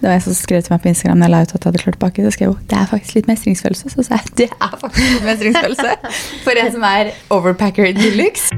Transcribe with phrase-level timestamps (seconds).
[0.00, 1.68] Det var en som skrev til meg på Instagram når jeg la ut at jeg
[1.72, 2.22] hadde klart baki.
[2.22, 3.90] Så skrev hun det er faktisk litt mestringsfølelse.
[3.90, 5.94] Så sa jeg det er faktisk litt mestringsfølelse.
[6.46, 8.54] For en som er overpacker de luxe.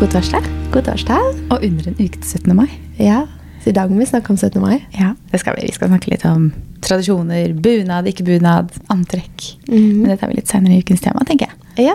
[0.00, 0.50] God torsdag.
[0.74, 1.38] God torsdag.
[1.54, 2.56] Og under en uke til 17.
[2.56, 2.68] mai.
[2.98, 3.22] Ja,
[3.62, 4.58] så I dag må vi snakke om 17.
[4.62, 4.80] mai.
[4.98, 5.66] Ja, det skal vi.
[5.70, 6.50] Vi skal snakke litt om
[6.82, 9.48] tradisjoner, bunad, ikke bunad, antrekk.
[9.70, 10.02] Mhm.
[10.02, 11.67] Men det tar vi litt senere i ukens tema, tenker jeg.
[11.78, 11.94] Ja.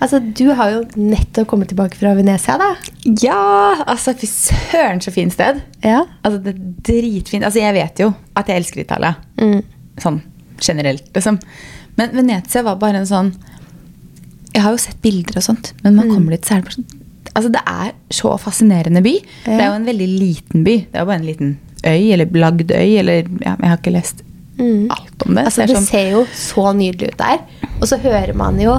[0.00, 2.68] Altså, Du har jo nettopp kommet tilbake fra Venezia, da.
[3.18, 5.58] Ja, altså fy søren så fint sted.
[5.82, 6.04] Ja.
[6.22, 7.44] Altså det er dritfint.
[7.44, 9.16] Altså jeg vet jo at jeg elsker Italia.
[9.40, 9.62] Mm.
[9.98, 10.20] Sånn
[10.62, 11.40] generelt, liksom.
[11.98, 13.32] Men Venezia var bare en sånn
[14.54, 16.78] Jeg har jo sett bilder og sånt, men man kommer dit, så er det bare
[16.78, 16.94] sånn
[17.38, 19.12] Altså det er så fascinerende by.
[19.44, 20.72] Det er jo en veldig liten by.
[20.88, 21.50] Det er jo bare en liten
[21.86, 24.24] øy, eller lagd øy, eller ja, Jeg har ikke lest
[24.58, 24.88] Mm.
[24.90, 25.44] alt om det.
[25.46, 27.44] Altså, så det sånn, ser jo så nydelig ut der.
[27.80, 28.72] Og så hører man jo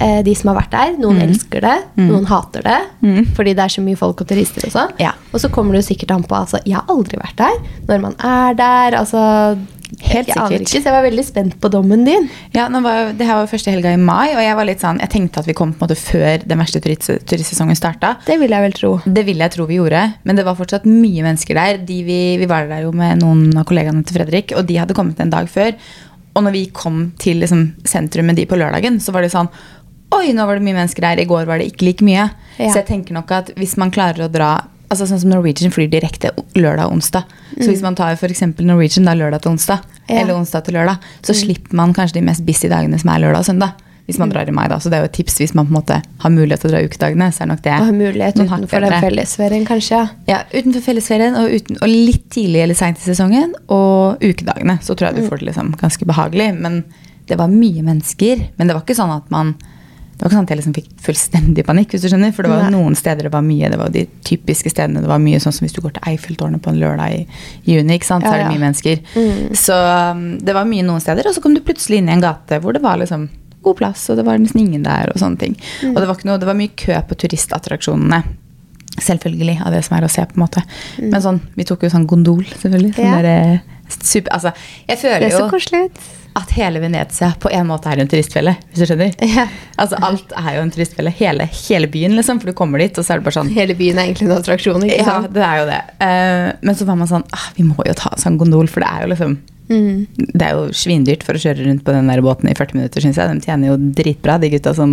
[0.00, 0.96] eh, de som har vært der.
[1.02, 2.80] Noen elsker det, noen hater det.
[3.04, 3.30] Mm.
[3.36, 4.96] Fordi det er så mye folk og turister og sånn.
[5.02, 5.14] Ja.
[5.32, 7.62] Og så kommer det sikkert an på altså, Jeg har aldri vært der.
[7.90, 9.00] Når man er der.
[9.04, 9.22] altså...
[10.00, 10.64] Helt jeg aner sikkert.
[10.64, 12.24] ikke, så jeg var veldig spent på dommen din.
[12.54, 15.12] Ja, var, Det her var første helga i mai, og jeg var litt sånn, jeg
[15.12, 18.14] tenkte at vi kom på en måte før den verste turist, turistsesongen starta.
[18.26, 18.90] Det vil jeg vel tro.
[19.04, 21.78] Det vil jeg tro vi gjorde, men det var fortsatt mye mennesker der.
[21.86, 24.96] De vi, vi var der jo med noen av kollegaene til Fredrik, og de hadde
[24.98, 25.76] kommet en dag før.
[26.34, 29.52] Og når vi kom til liksom, sentrum med de på lørdagen, så var det sånn
[30.14, 31.20] Oi, nå var det mye mennesker her.
[31.20, 32.28] I går var det ikke like mye.
[32.58, 32.68] Ja.
[32.70, 34.52] Så jeg tenker nok at hvis man klarer å dra
[34.92, 37.24] altså Sånn som Norwegian flyr direkte lørdag og onsdag.
[37.56, 38.42] Så hvis man tar f.eks.
[38.60, 40.20] Norwegian da lørdag til onsdag, Ja.
[40.20, 43.40] eller onsdag til lørdag, så slipper man kanskje de mest busy dagene som er lørdag
[43.40, 43.72] og søndag.
[44.06, 44.76] Hvis man drar i mai, da.
[44.78, 46.72] Så det er jo et tips hvis man på en måte har mulighet til å
[46.74, 47.30] dra ukedagene.
[47.32, 50.02] så er nok det Og har mulighet utenfor den fellesferien, kanskje.
[50.28, 53.54] Ja, utenfor fellesferien og, uten, og litt tidlig eller seint i sesongen.
[53.72, 54.78] Og ukedagene.
[54.84, 56.50] Så tror jeg du får det liksom ganske behagelig.
[56.60, 56.84] Men
[57.26, 58.44] det var mye mennesker.
[58.58, 59.56] Men det var ikke sånn at man
[60.14, 61.90] det var ikke sånn at jeg liksom fikk fullstendig panikk.
[61.90, 62.70] hvis du skjønner, For det var Nei.
[62.78, 63.68] noen steder det var mye.
[63.70, 65.00] Det var de typiske stedene.
[65.02, 67.26] Det var mye sånn som hvis du går til Eiffeltårnet på en lørdag i
[67.72, 68.24] juni, ikke sant?
[68.24, 69.00] så er det mye mennesker.
[69.16, 69.54] Mm.
[69.58, 69.74] Så
[70.14, 71.26] um, det var mye noen steder.
[71.26, 73.28] Og så kom du plutselig inn i en gate hvor det var liksom
[73.64, 75.10] god plass, og det var nesten ingen der.
[75.10, 75.58] Og sånne ting.
[75.82, 75.92] Mm.
[75.96, 78.22] Og det var, noe, det var mye kø på turistattraksjonene.
[78.94, 80.62] Selvfølgelig, av det som er å se, på en måte.
[81.02, 82.92] Men sånn, vi tok jo sånn gondol, selvfølgelig.
[82.94, 83.10] Sånn Mm.
[83.10, 83.22] Ja.
[83.22, 83.58] der, eh,
[84.02, 84.54] super, altså,
[84.88, 85.88] jeg føler er så jo
[86.34, 89.14] at hele Venezia på en måte er en turistfelle, hvis du skjønner.
[89.34, 89.46] Ja.
[89.78, 91.12] Altså, alt er jo en turistfelle.
[91.14, 92.40] Hele, hele byen, liksom.
[92.42, 94.36] For du kommer dit, og så er det bare sånn Hele byen er egentlig en
[94.36, 95.80] attraksjon, ikke Ja, det er jo det.
[96.02, 98.90] Uh, men så var man sånn ah, Vi må jo ta en gondol, for det
[98.90, 100.04] er jo liksom Mm.
[100.18, 103.00] Det er jo svindyrt for å kjøre rundt på den der båten i 40 minutter,
[103.00, 103.30] syns jeg.
[103.32, 104.90] De tjener jo dritbra, de gutta som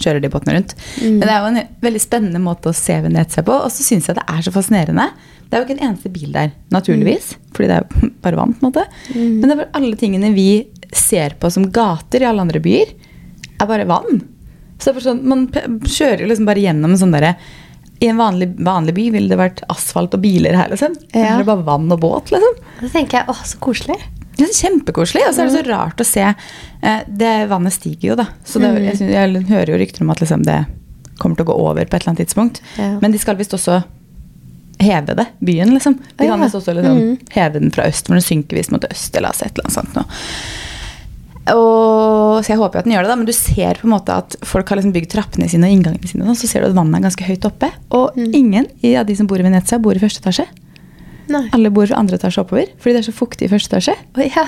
[0.00, 0.74] kjører de båtene rundt.
[1.00, 1.18] Mm.
[1.18, 4.08] Men det er jo en veldig spennende måte å se Venezia på, og så syns
[4.10, 5.08] jeg det er så fascinerende.
[5.48, 8.54] Det er jo ikke en eneste bil der, naturligvis, fordi det er jo bare vann,
[8.58, 8.86] på en måte.
[9.14, 9.34] Mm.
[9.40, 10.48] Men det er alle tingene vi
[10.94, 12.94] ser på som gater i alle andre byer,
[13.60, 14.22] er bare vann.
[14.82, 15.46] Så det er sånn, Man
[15.86, 17.36] kjører jo liksom bare gjennom en sånn derre
[18.02, 20.96] I en vanlig, vanlig by ville det vært asfalt og biler her, liksom.
[21.14, 21.34] Her Ja.
[21.36, 22.58] er det bare vann og båt, liksom.
[22.82, 23.96] Så tenker jeg, åh, så koselig.
[24.36, 25.22] Det er kjempekoselig.
[25.28, 26.28] Og så er det så rart å se.
[26.82, 28.26] eh, Det Vannet stiger jo, da.
[28.44, 30.64] Så det, jeg, synes, jeg hører jo rykter om at liksom det
[31.18, 32.60] kommer til å gå over på et eller annet tidspunkt.
[32.78, 32.98] Ja.
[33.00, 33.82] Men de skal visst også
[34.82, 35.94] heve det, byen, liksom.
[36.18, 37.16] De kan visst også liksom mm.
[37.36, 39.76] heve den fra øst, for den synker visst mot øst, eller altså et eller annet
[39.78, 40.06] sånt noe.
[41.54, 43.92] Og, så jeg håper jo at den gjør det, da, men du ser på en
[43.92, 46.70] måte at folk har liksom bygd trappene sine og inngangene sine, og så ser du
[46.70, 47.68] at vannet er ganske høyt oppe.
[47.92, 48.30] Og Mm.
[48.34, 48.66] ingen
[48.98, 50.46] av de som bor i Venezia, bor i første etasje.
[51.32, 51.46] Nei.
[51.56, 53.94] Alle bor fra andre etasje oppover, fordi det er så fuktig i første etasje.
[54.16, 54.44] Oh, ja.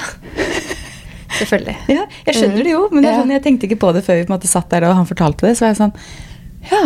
[1.38, 1.76] Selvfølgelig.
[1.96, 4.20] Ja, jeg skjønner det jo, men det er sånn, jeg tenkte ikke på det før
[4.22, 5.56] vi måte satt der og han fortalte det.
[5.58, 5.94] Så var jeg sånn
[6.70, 6.82] Ja,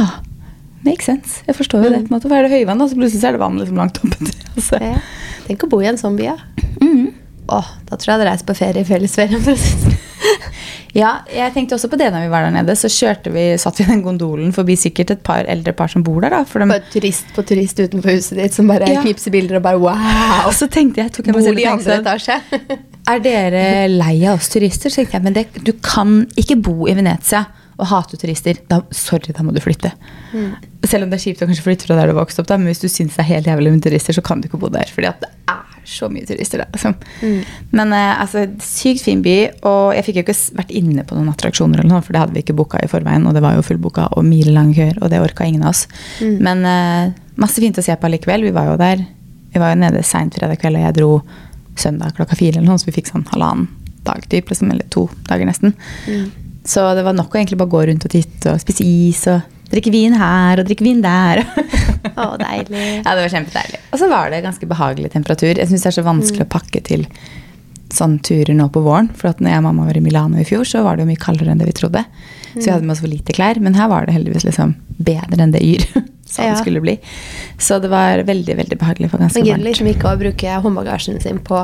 [0.87, 1.43] makes sense.
[1.47, 2.03] Jeg forstår jo det.
[2.07, 2.29] på en måte.
[2.31, 4.31] For er det høyvann, da, så plutselig er det vann liksom langt oppe.
[4.57, 4.81] Altså.
[4.83, 4.97] Ja.
[5.47, 6.37] Tenk å bo i en sånn by, ja.
[6.81, 7.11] Mhm.
[7.51, 9.41] Åh, da tror jeg jeg hadde reist på ferie i fellesferien.
[9.43, 9.99] for å si det sånn.
[10.97, 12.75] Ja, jeg tenkte også på det når vi var der nede.
[12.79, 16.03] Så kjørte vi, satt vi i den gondolen forbi sikkert et par eldre par som
[16.07, 16.33] bor der.
[16.35, 16.43] da.
[16.49, 19.03] For de, på turist på turist utenfor huset ditt som bare Ja.
[19.05, 20.47] knipser bilder og bare wow!
[20.49, 22.87] og så tenkte jeg, tok jeg meg selv og tenkte sånn.
[23.11, 24.91] Er dere lei av oss turister?
[24.93, 27.47] Så tenkte jeg, men det, du kan ikke bo i Venezia
[27.81, 28.61] og hater turister.
[28.71, 29.93] Da, sorry, da må du flytte.
[30.87, 32.71] Selv om det er kjipt å kanskje flytte fra der du vokste opp, da, men
[32.71, 34.91] hvis du syns det er helt jævlig med turister, så kan du ikke bo der.
[34.93, 36.71] Fordi det er så mye turister der.
[36.75, 36.97] Liksom.
[37.77, 39.37] Men eh, altså, sykt fin by,
[39.69, 42.37] og jeg fikk jo ikke vært inne på noen attraksjoner, eller noe, for det hadde
[42.37, 45.23] vi ikke booka i forveien, og det var jo fullbooka og milelange køer, og det
[45.25, 45.87] orka ingen av oss.
[46.45, 48.47] Men eh, masse fint å se på allikevel.
[48.49, 49.05] Vi var jo der.
[49.51, 51.13] Vi var jo nede seint fredag kveld, og jeg dro
[51.81, 53.71] søndag klokka fire, eller noe, så vi fikk sånn halvannen
[54.05, 55.75] dag typ, liksom, eller to dager nesten.
[56.65, 59.41] Så det var nok å egentlig bare gå rundt og titte og spise is og
[59.71, 61.41] drikke vin her og drikke vin der.
[62.21, 62.81] Å, deilig.
[63.05, 63.79] ja, det var kjempedeilig.
[63.95, 65.55] Og så var det ganske behagelig temperatur.
[65.57, 67.05] Jeg syns det er så vanskelig å pakke til
[67.91, 69.09] sånne turer nå på våren.
[69.19, 71.11] For at når jeg og mamma var i Milano i fjor, så var det jo
[71.11, 72.05] mye kaldere enn det vi trodde.
[72.55, 73.61] Så vi hadde med oss for lite klær.
[73.63, 75.87] Men her var det heldigvis liksom bedre enn det Yr
[76.31, 76.53] sa Ja.
[76.55, 76.97] det skulle bli.
[77.59, 79.69] Så det var veldig veldig behagelig for ganske Man gidder varmt.
[79.71, 81.63] liksom ikke å bruke håndbagasjen sin på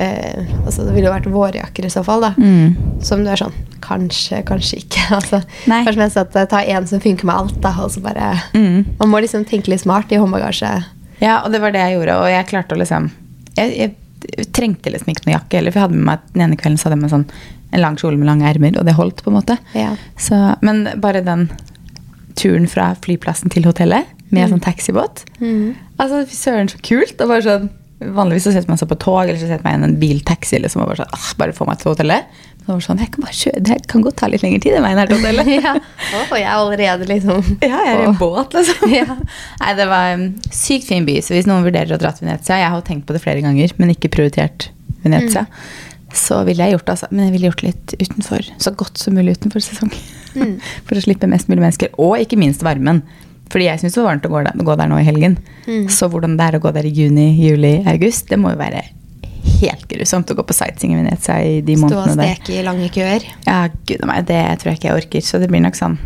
[0.00, 2.32] eh, altså Det ville jo vært vårjakker i så fall, da.
[2.40, 3.00] Mm.
[3.04, 3.54] Som du er sånn
[3.84, 5.04] Kanskje, kanskje ikke.
[5.18, 5.82] Altså, Nei.
[5.86, 7.72] Kanskje mest at eh, ta en som funker med alt, da.
[7.84, 8.84] Og så bare Mm.
[9.00, 10.72] Man må liksom tenke litt smart i håndbagasje.
[11.20, 12.18] Ja, og det var det jeg gjorde.
[12.22, 13.10] Og jeg klarte å liksom
[13.56, 16.56] Jeg, jeg trengte liksom ikke noe jakke heller, for jeg hadde med meg den ene
[16.60, 17.26] kvelden så hadde jeg med sånn
[17.72, 19.54] en lang kjole med lange ermer, og det holdt, på en måte.
[19.78, 19.92] Ja.
[20.18, 20.36] Så,
[20.66, 21.44] men bare den
[22.38, 24.50] turen fra flyplassen til hotellet med Mm.
[24.52, 25.74] sånn taxibåt Mm.
[25.98, 27.16] Altså, søren, så kult!
[27.20, 27.70] Og bare sånn,
[28.00, 30.82] vanligvis så setter man seg på tog eller så setter man igjen en biltaxi liksom,
[30.84, 32.38] og bare sånn, ah, bare få meg til hotellet.
[32.60, 34.86] Så var sånn, jeg kan bare kjøre, det kan godt ta litt lengre tid enn
[34.86, 35.52] veien her til hotellet.
[35.58, 35.74] ja.
[35.76, 38.94] Å, jeg er allerede liksom Ja, jeg er i en båt, liksom.
[39.00, 39.18] Ja.
[39.60, 42.60] Nei, det var en sykt fin by, så hvis noen vurderer å dra til Venezia
[42.62, 44.70] Jeg har jo tenkt på det flere ganger, men ikke prioritert
[45.04, 45.46] Venezia.
[46.16, 47.08] Så ville jeg gjort det, altså.
[47.12, 48.48] Men jeg ville gjort det litt utenfor.
[48.58, 49.92] Så godt som mulig utenfor sesong.
[50.34, 50.56] Mm.
[50.88, 51.92] For å slippe mest mulig mennesker.
[52.02, 53.04] Og ikke minst varmen.
[53.50, 55.36] Fordi jeg syns det var varmt å gå der, gå der nå i helgen.
[55.66, 55.88] Mm.
[55.90, 58.84] Så hvordan det er å gå der i juni, juli, august, det må jo være
[59.60, 62.38] helt grusomt å gå på sightseeing i Venezia i de Stå og månedene der.
[62.38, 63.26] steke i lange køer.
[63.46, 65.26] Ja, gud meg, det tror jeg ikke jeg orker.
[65.26, 65.98] Så det blir nok sånn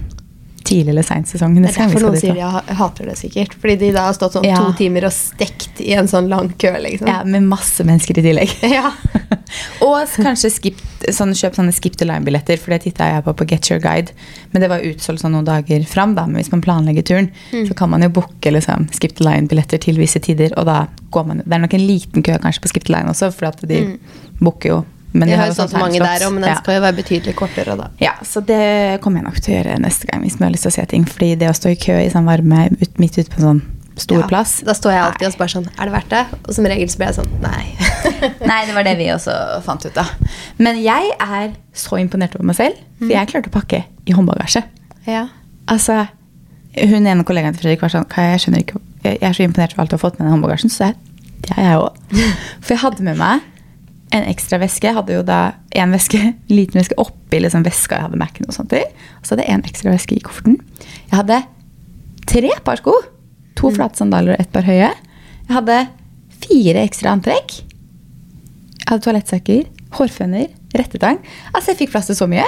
[0.65, 1.53] tidlig eller seint sesong.
[1.61, 3.53] Det er derfor noen sier de ha- hater det sikkert.
[3.61, 4.57] Fordi de da har stått sånn Ja.
[4.57, 7.07] to timer og stekt i en sånn lang kø, liksom.
[7.07, 8.55] Ja, med masse mennesker i tillegg.
[8.73, 8.91] Ja.
[9.85, 10.81] og kanskje skip,
[11.13, 14.13] sånn, kjøp sånne skip to line-billetter, for det titta jeg på på Get Your Guide.
[14.53, 16.27] Men det var utsolgt sånn noen dager fram, da.
[16.27, 17.69] Men hvis man planlegger turen, Mm.
[17.69, 20.53] så kan man jo booke liksom, skip to line-billetter til visse tider.
[20.57, 23.07] Og da går man Det er nok en liten kø kanskje på skip to line
[23.09, 23.99] også, for at de Mm.
[24.41, 24.85] booker jo.
[25.17, 26.57] Men de har jo sånn sånn mange der òg, men den Ja.
[26.57, 27.89] skal jo være betydelig kortere da.
[28.01, 30.63] Ja, så det kommer jeg nok til å gjøre neste gang hvis vi har lyst
[30.63, 31.05] til å se ting.
[31.05, 33.63] Fordi det å stå i kø i sånn varme ut, midt ute på en sånn
[34.01, 35.29] stor Ja, plass Da står jeg alltid Nei.
[35.29, 36.23] og spør sånn Er det verdt det?
[36.43, 37.65] Og som regel så blir jeg sånn Nei.
[38.51, 39.35] Nei, det var det vi også
[39.67, 40.11] fant ut av.
[40.59, 44.65] Men jeg er så imponert over meg selv, for jeg klarte å pakke i håndbagasje.
[45.07, 45.27] ja.
[45.71, 46.07] Altså,
[46.77, 49.85] Hun ene kollegaen til Fredrik var sånn Jeg skjønner ikke, jeg er så imponert over
[49.85, 50.73] alt du har fått med den håndbagasjen.
[50.73, 50.97] Så jeg,
[51.47, 51.97] det er jeg òg.
[52.65, 53.47] For jeg hadde med meg
[54.15, 54.87] en ekstra veske.
[54.91, 55.39] Jeg hadde jo da
[55.81, 56.21] en veske,
[56.53, 58.83] liten veske oppi liksom veska jeg hadde Mac-en og sånt i.
[59.19, 60.59] Og så hadde jeg en ekstra veske i kofferten.
[61.09, 61.41] Jeg hadde
[62.31, 62.95] tre par sko.
[63.61, 64.91] To flate sandaler og ett par høye.
[65.45, 65.79] Jeg hadde
[66.45, 67.59] fire ekstra antrekk.
[68.81, 69.63] Jeg hadde toalettsekker,
[69.97, 71.21] hårføner, rettetang.
[71.55, 72.45] Altså, jeg fikk plass til så mye.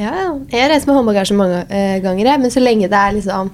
[0.00, 0.14] ja.
[0.50, 3.52] Jeg reist med håndbagasje mange eh, ganger, men så lenge det er liksom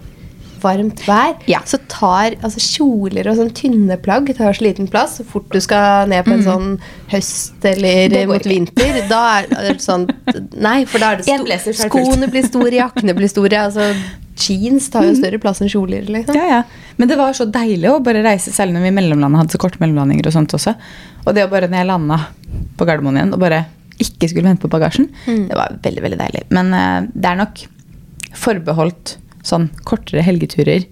[0.63, 1.59] varmt vær, Ja.
[1.67, 5.17] så tar altså, kjoler og sånn tynne plagg tar så liten plass.
[5.19, 6.69] Så fort du skal ned på en sånn
[7.11, 10.07] høst eller mot vinter, da er det sånn
[10.55, 11.75] Nei, for da er det sto.
[11.83, 13.59] Skoene blir store, jakkene blir store.
[13.67, 13.89] Altså,
[14.45, 16.37] jeans tar jo større plass enn kjoler, liksom.
[16.39, 16.63] Ja, ja.
[16.99, 19.81] Men det var så deilig å bare reise, selv når vi mellomlandet hadde så korte
[19.83, 20.75] mellomlandinger og sånt også.
[21.27, 22.19] Og det å bare når jeg landa
[22.77, 23.65] på Gardermoen igjen og bare
[24.03, 25.49] ikke skulle vente på bagasjen, Mm.
[25.49, 26.43] det var veldig, veldig deilig.
[26.51, 27.63] Men uh, det er nok
[28.35, 29.17] forbeholdt
[29.47, 30.85] sånn kortere helgeturer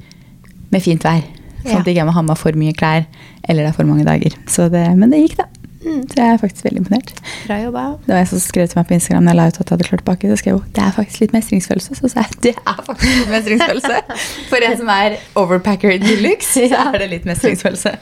[0.70, 1.22] med fint vær.
[1.64, 1.82] Sånn Ja.
[1.84, 3.06] jeg ikke må ha med for mye klær,
[3.48, 4.32] eller det er for mange dager.
[4.48, 5.44] Så det, men det gikk, da.
[5.80, 6.00] Mm.
[6.10, 7.12] Så jeg er faktisk veldig imponert.
[7.46, 7.84] Bra jobba.
[8.04, 9.74] Det var jeg som skrev til meg på Instagram når jeg la ut at jeg
[9.74, 10.30] hadde klart baki.
[10.30, 11.96] Så skrev hun det er faktisk litt mestringsfølelse.
[12.00, 14.02] Så sa jeg det er faktisk litt mestringsfølelse.
[14.50, 17.94] For en som er overpacker de luxe, så er det litt mestringsfølelse.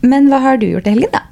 [0.00, 1.26] Men hva har du gjort i helgen, da?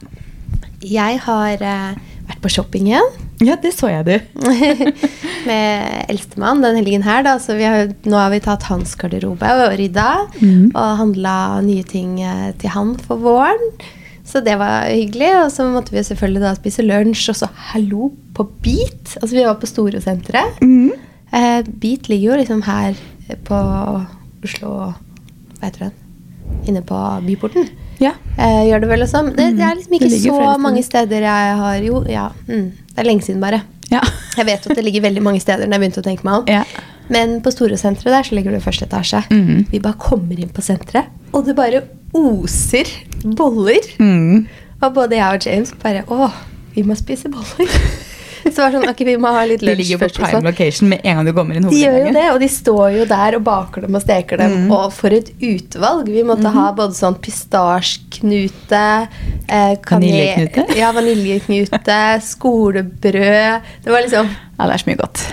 [0.84, 1.96] Jeg har uh,
[2.28, 3.08] vært på shopping igjen.
[3.44, 4.42] Ja, det så jeg, du.
[5.48, 7.24] med eldstemann den helgen her.
[7.26, 7.36] Da.
[7.42, 10.10] Så vi har, nå har vi tatt hans garderobe og rydda.
[10.42, 10.66] Mm.
[10.74, 13.72] Og handla nye ting eh, til han for våren.
[14.28, 15.30] Så det var hyggelig.
[15.44, 19.16] Og så måtte vi selvfølgelig da spise lunsj, og så hallo på Beat.
[19.22, 20.60] Altså vi var på Storosenteret.
[20.62, 20.92] Mm.
[21.32, 22.96] Eh, Beat ligger jo liksom her
[23.44, 23.56] på
[24.44, 24.70] Oslo
[25.58, 25.96] Hva heter den?
[26.70, 27.66] Inne på Byporten.
[28.00, 28.12] Ja.
[28.38, 29.24] Eh, gjør det vel også.
[29.34, 30.62] Det, det er liksom ikke så steder.
[30.62, 32.28] mange steder jeg har Jo, ja.
[32.46, 33.62] Mm, det er lenge siden, bare.
[33.90, 34.00] Ja.
[34.36, 36.48] Jeg vet at det ligger veldig mange steder når jeg begynte å tenke meg om.
[36.52, 36.62] Ja.
[37.12, 39.24] Men på Storosenteret der så ligger det første etasje.
[39.32, 39.66] Mm.
[39.72, 41.82] Vi bare kommer inn på senteret, og det bare
[42.16, 42.90] oser
[43.36, 43.88] boller.
[43.98, 44.46] Mm.
[44.78, 46.28] Og både jeg og James bare Å,
[46.76, 47.72] vi må spise boller.
[48.48, 50.30] Så det var sånn, ok, vi må ha litt De lunsj ligger jo på prime
[50.32, 50.46] sånn.
[50.46, 53.06] location med en gang du kommer inn De gjør jo det, og de står jo
[53.10, 54.54] der og baker dem og steker dem.
[54.62, 54.70] Mm.
[54.78, 56.08] Og for et utvalg!
[56.14, 60.68] Vi måtte ha både sånn pistasjeknute eh, Vaniljeknute?
[60.78, 65.26] Ja, vaniljeknute, skolebrød Det var liksom Ja, det er så mye godt.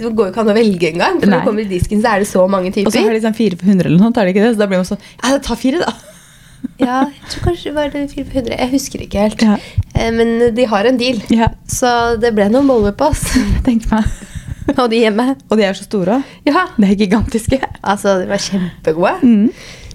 [0.00, 1.20] Det går jo ikke an å velge engang.
[1.20, 2.88] For når du kommer i disken, så er det så mange typer.
[2.90, 4.52] Og så har de sånn fire på hundre eller noe sånt, er det ikke det?
[4.56, 5.94] Så da blir man sånn Ja, ta fire, da.
[6.80, 8.54] Ja, jeg tror kanskje det var det 400.
[8.56, 9.42] Jeg husker ikke helt.
[9.44, 9.56] Ja.
[9.94, 11.18] Eh, Men de har en deal.
[11.28, 11.90] Ja, Så
[12.22, 13.20] det ble noen boller på oss.
[13.68, 14.08] tenk meg.
[14.80, 15.26] Og de hjemme.
[15.52, 16.22] Og de er så store.
[16.48, 17.60] Ja, De er gigantiske.
[17.84, 19.12] altså de var kjempegode.
[19.20, 19.50] Mm.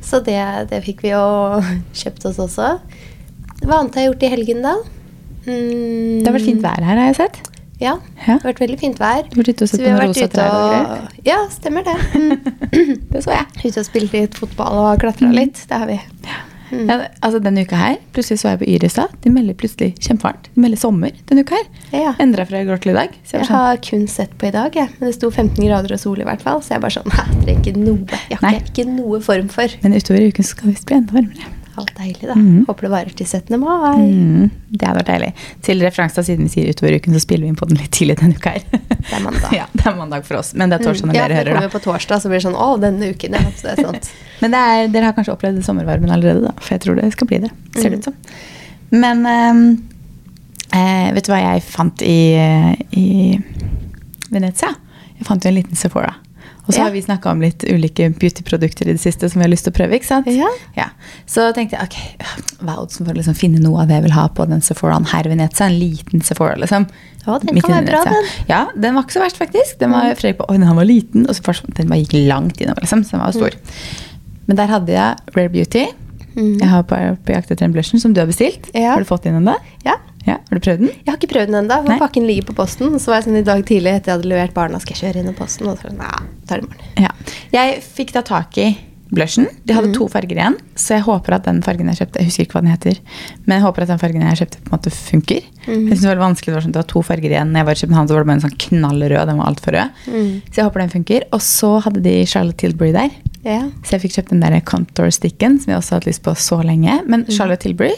[0.06, 0.38] Så det,
[0.70, 1.24] det fikk vi jo
[1.98, 2.76] kjøpt oss også.
[3.66, 4.76] Hva annet har jeg gjort i helgen, da?
[5.50, 7.42] Mm, Det har vært fint vær her, har jeg sett.
[7.80, 7.94] Ja.
[8.28, 8.36] Ja.
[8.36, 9.24] Det har vært veldig fint vær.
[9.30, 11.10] Du har vært ute og sett på rosa trær og greier.
[11.26, 11.98] Ja, stemmer det.
[12.70, 13.00] Mm.
[13.10, 13.46] Det så jeg.
[13.66, 15.64] Ute og spilt litt fotball og klatra litt.
[15.70, 15.98] Det har vi.
[16.70, 19.08] Ja, det- altså Denne uka her, plutselig så jeg på Iris da.
[19.24, 20.52] De melder plutselig kjempevarmt.
[20.54, 21.66] De melder sommer denne uka her.
[21.98, 22.12] Ja.
[22.22, 23.10] Endra fra i går til i dag.
[23.24, 24.90] Jeg Jeg sånn, har kun sett på i dag, jeg.
[25.00, 26.62] men det sto 15 grader og sol i hvert fall.
[26.62, 27.10] Så jeg bare sånn
[27.46, 28.06] det er ikke noe.
[28.30, 29.68] Jeg har ikke, ikke noe form for.
[29.82, 31.50] Men utover i uken skal det visst bli enda varmere.
[31.80, 32.36] Ja, deilig, da.
[32.36, 32.66] Mm.
[32.68, 33.56] Håper det varer til 17.
[33.62, 34.04] mai.
[34.04, 35.30] Mm, det hadde vært deilig.
[35.66, 37.92] Til referanse, da, siden vi sier utover uken, så spiller vi inn på den litt
[37.96, 38.66] tidlig denne uka her.
[39.00, 39.54] Det er mandag.
[39.60, 40.54] ja, det er mandag for oss.
[40.60, 41.20] Men det er torsdag når Mm.
[41.22, 41.78] ja, dere hører, det Ja, kommer da.
[41.80, 43.46] på torsdag, så blir det sånn Å, denne uken, ja.
[43.64, 44.12] Det er sant.
[44.42, 46.54] Men det er, dere har kanskje opplevd sommervarmen allerede, da.
[46.60, 47.52] For jeg tror det skal bli det.
[47.80, 48.20] Ser det ut som.
[48.92, 49.64] Men ehm,
[50.74, 52.20] eh, vet du hva jeg fant i,
[52.98, 53.08] i
[54.32, 54.72] Venezia?
[55.20, 56.14] Jeg fant jo en liten Sephora.
[56.70, 56.84] Og så Ja.
[56.86, 59.74] har vi snakka om litt ulike beautyprodukter i det siste som vi har lyst til
[59.74, 59.98] å prøve.
[59.98, 60.28] ikke sant?
[60.78, 60.86] Ja.
[61.26, 61.98] Så tenkte jeg ok,
[62.62, 64.62] hva er oddsen for å liksom finne noe av det jeg vil ha på den
[64.62, 65.66] Sephoraen her i Venezia?
[65.66, 66.86] En liten Sephora, liksom.
[67.26, 68.14] Ja, den Midt kan være bra, den.
[68.14, 68.46] Mm.
[68.48, 69.80] Ja, den var ikke så verst, faktisk.
[69.80, 71.26] Den var Fredrik på, Oi, den var liten.
[71.28, 73.04] Og så først, den bare gikk langt innover, liksom.
[73.04, 73.50] Så den var stor.
[73.50, 73.60] stor.
[74.48, 75.86] Men der hadde jeg Rare Beauty.
[76.36, 76.60] Mm.
[76.60, 76.96] Jeg har på,
[77.26, 78.70] på jakt etter en blushen som du har bestilt.
[78.74, 78.94] Ja.
[78.94, 79.56] Har du fått inn den da?
[79.86, 79.96] Ja.
[80.28, 80.92] Ja, Har du prøvd den?
[80.92, 81.98] Jeg har ikke prøvd den ennå.
[82.02, 82.98] Pakken ligger på posten.
[83.00, 85.24] Så var jeg sånn i dag tidlig etter jeg hadde levert barna, skal jeg kjøre
[85.24, 85.70] inn i posten?
[85.72, 86.94] Og så var sånn, ja, tar det i morgen.
[87.08, 87.12] Ja.
[87.56, 88.70] Jeg fikk da tak i
[89.10, 89.48] blushen.
[89.66, 92.46] De hadde to farger igjen, så jeg håper at den fargen jeg kjøpte Jeg husker
[92.46, 93.00] ikke hva den heter,
[93.48, 95.48] men jeg håper at den fargen jeg kjøpte, på en måte funker.
[95.66, 97.50] Jeg synes Det var vanskelig, det var sånn, det var to farger igjen.
[97.54, 99.26] Når jeg var i København, så var det bare en sånn knallrød.
[99.32, 99.98] Den var altfor rød.
[100.06, 101.26] Så jeg håper den funker.
[101.34, 103.10] Og så hadde de Charlotte Tilbury der.
[103.48, 103.60] Ja.
[103.82, 106.62] Så jeg fikk kjøpt den der contour-sticken, som jeg også har hatt lyst på så
[106.66, 107.00] lenge.
[107.10, 107.96] Men Charlotte Tilbury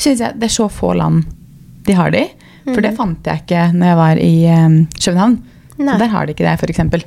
[0.00, 1.24] syns jeg det er så få land
[1.90, 2.24] de har de.
[2.70, 5.38] For det fant jeg ikke når jeg var i um, København.
[5.80, 5.96] Nei.
[6.00, 7.06] Der har de ikke det, f.eks.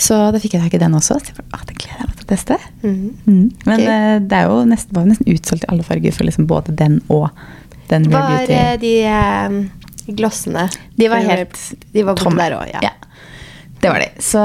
[0.00, 1.18] Så da fikk jeg tak i den også.
[1.20, 2.56] Så jeg bare, det gleder jeg meg til å teste.
[2.82, 2.94] Mm.
[3.26, 3.42] Mm.
[3.68, 3.88] Men okay.
[3.96, 6.98] eh, det er jo nesten, var nesten utsolgt i alle farger for liksom både den
[7.12, 7.28] og
[7.90, 8.56] den Real Beauty.
[8.56, 9.60] Var de um,
[10.16, 10.64] glossene
[10.98, 11.58] De var helt
[11.92, 12.40] De var tomme.
[12.42, 12.88] Der også, ja.
[12.88, 12.94] Ja.
[13.80, 14.08] Det var de.
[14.20, 14.40] Så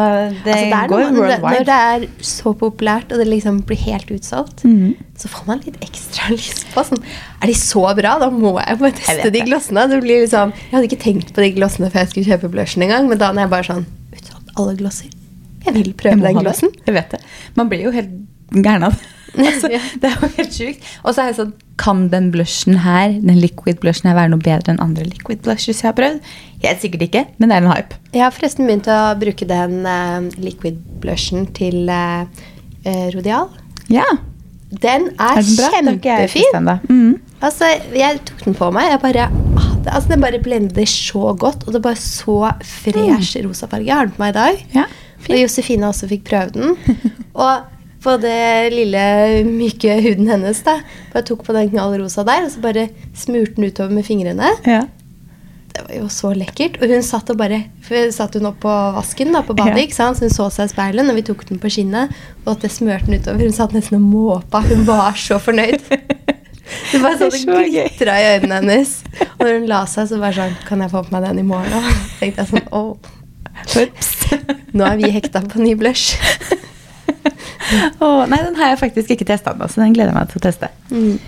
[0.45, 1.41] det, altså, det går noe, worldwide.
[1.59, 4.93] når det er så populært, og det liksom blir helt utsolgt, Mhm.
[5.17, 7.03] så får man litt ekstra lyst på sånn
[7.41, 8.17] Er de så bra?
[8.19, 9.83] Da må jeg bare teste jeg de glossene.
[9.91, 12.83] Det blir liksom, jeg hadde ikke tenkt på de glossene før jeg skulle kjøpe blushen
[12.87, 15.11] engang, men da er jeg bare sånn Utsolgt alle glosser.
[15.65, 16.43] Jeg vil prøve jeg den det.
[16.45, 16.69] glossen.
[16.85, 17.19] Jeg vet det.
[17.57, 18.09] Man blir jo helt
[18.53, 19.11] gæren av det.
[19.51, 19.79] altså, Ja.
[19.99, 20.81] det er jo helt sjukt.
[21.03, 24.39] Og så er det sånn, kan den blushen her, den liquid blushen her, være noe
[24.39, 26.21] bedre enn andre liquid blushes jeg har prøvd?
[26.65, 27.99] Helt sikkert ikke, men det er en hype.
[28.15, 32.25] Jeg har forresten begynt å bruke den uh, liquid blushen til eh,
[33.13, 33.51] Rodial.
[33.91, 34.05] Ja.
[34.71, 36.55] Den er, Er den kjempefin.
[36.55, 36.79] Jeg.
[36.89, 37.13] Mm.
[37.45, 38.89] Altså, jeg tok den på meg.
[38.89, 41.65] Jeg bare, ah, det, altså, den bare blender så godt.
[41.65, 43.87] Og det er bare så fresh rosa farge.
[43.87, 44.65] Jeg har den på meg i dag.
[44.75, 44.89] Ja,
[45.29, 46.75] Og Josefine også fikk prøve den.
[47.45, 47.71] og
[48.05, 49.05] på det lille,
[49.47, 50.77] myke huden hennes, da.
[51.13, 54.51] Bare tok på den knallrosa der, og så bare smurte den utover med fingrene.
[54.67, 54.83] Ja.
[55.75, 56.77] Det var jo så lekkert.
[56.81, 57.57] Og hun satt og bare
[58.15, 59.83] satt hun opp på vasken da, på badet, Ja.
[59.83, 60.17] ikke sant?
[60.17, 62.13] så hun så seg i speilet når vi tok den på skinnet,
[62.45, 63.43] og at det smørte den utover.
[63.43, 64.61] Hun satt nesten og måpa.
[64.69, 65.83] Hun var så fornøyd.
[66.91, 68.95] Det var sånn Det glitra i øynene hennes.
[69.35, 71.43] Og når hun la seg, så var det sånn Kan jeg få på meg den
[71.43, 71.91] i morgen òg?
[72.17, 72.95] tenkte jeg sånn åh,
[74.73, 76.17] nå er vi hekta på ny blush.
[78.01, 80.41] Åh, nei, den har jeg faktisk ikke testa ennå, så den gleder jeg meg til
[80.41, 80.69] å teste.
[80.89, 81.19] Mm.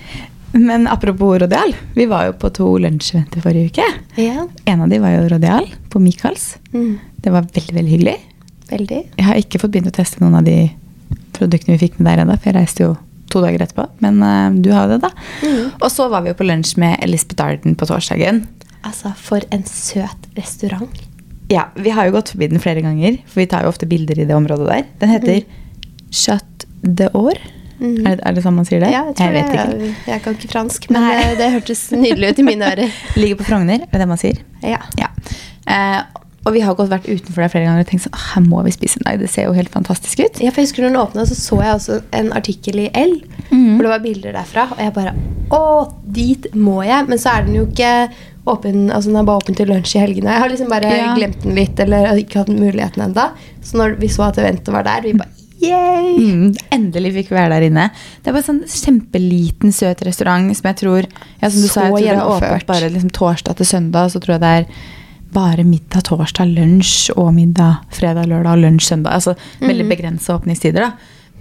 [0.52, 1.74] Men apropos Rodeal.
[1.94, 3.86] vi var jo på to lunsjeventer forrige uke.
[4.20, 4.46] Ja.
[4.64, 6.56] En av de var jo Rodeal på Michaels.
[6.72, 6.98] Mm.
[7.16, 8.16] Det var veldig, veldig hyggelig.
[8.70, 9.02] Veldig.
[9.16, 10.70] Jeg har ikke fått begynt å teste noen av de
[11.36, 12.94] produktene vi fikk med der ennå, for jeg reiste jo
[13.32, 13.86] to dager etterpå.
[14.04, 15.12] Men uh, du har jo det, da.
[15.44, 15.76] Mm.
[15.76, 18.46] Og så var vi jo på lunsj med Elisabeth Arden på torsdagen.
[18.86, 21.04] Altså, for en søt restaurant.
[21.48, 24.18] Ja, Vi har jo gått forbi den flere ganger, for vi tar jo ofte bilder
[24.20, 24.88] i det området der.
[25.00, 25.40] Den heter
[26.12, 27.38] Chat de Or.
[27.78, 28.06] Mhm.
[28.06, 28.90] Er, det, er det sånn man sier det?
[28.92, 30.12] Ja, jeg jeg vet jeg, ikke.
[30.12, 32.94] Jeg, kan ikke fransk, men det, det hørtes nydelig ut i mine ører.
[33.20, 34.40] Ligger på Frogner, er det det man sier?
[34.66, 34.80] Ja.
[34.98, 35.12] Ja.
[35.68, 36.00] Eh,
[36.48, 38.72] og vi har gått vært utenfor der flere ganger og tenkt sånn, her må vi
[38.72, 39.18] spise en dag.
[39.20, 40.38] Det ser jo helt fantastisk ut.
[40.40, 43.18] Ja, for jeg husker når den åpna, så så jeg også en artikkel i L.
[43.50, 43.74] Mm.
[43.76, 44.68] Hvor det var bilder derfra.
[44.72, 45.14] Og jeg bare
[45.54, 45.60] Å,
[46.04, 47.06] dit må jeg!
[47.08, 47.92] Men så er den jo ikke
[48.48, 50.34] åpen Altså den er bare åpen til lunsj i helgene.
[50.34, 51.14] Jeg har liksom bare Ja.
[51.16, 53.30] glemt den litt, eller ikke hatt muligheten enda
[53.64, 55.37] Så når vi så at eventet var der, vi bare!
[55.60, 57.88] Mm, endelig fikk vi være der inne.
[58.22, 61.82] Det er bare sånn kjempeliten, søt restaurant som jeg tror ja, som du Så sa,
[61.82, 62.48] jeg tror det er gjennomført.
[62.52, 64.10] åpent bare liksom torsdag til søndag.
[64.14, 64.66] Så tror jeg det er
[65.34, 69.12] bare middag torsdag, lunsj og middag fredag, lørdag og lunsj søndag.
[69.18, 69.88] Altså veldig Mhm.
[69.92, 70.92] begrensa åpningstider, da.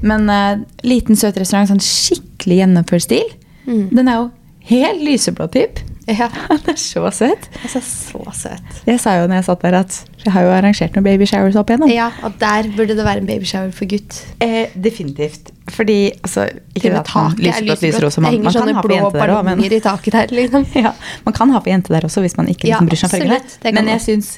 [0.02, 3.24] Men uh, liten, søt restaurant, sånn skikkelig gjennomført stil.
[3.66, 3.90] Mm.
[3.96, 4.32] Den er jo
[4.70, 5.80] helt lyseblå typ.
[6.20, 6.30] Ja.
[6.48, 7.50] Han er så søt.
[7.64, 8.78] Altså, så søt.
[8.88, 11.58] Jeg sa jo når jeg satt der at jeg har jo arrangert noen baby showers
[11.60, 11.92] opp igjennom.
[11.92, 14.22] Ja, og der burde det være en babyshower for gutt.
[14.44, 15.52] Eh, definitivt.
[15.76, 18.22] Fordi altså, Ikke det at man lyser er lyseblått, lyserosa.
[18.24, 20.66] Man, man kan ha på jente der òg, men i taket der, liksom.
[20.86, 20.94] ja,
[21.28, 23.36] man kan ha på jente der også, hvis man ikke liksom bryr seg om
[23.68, 24.32] kan Men jeg syns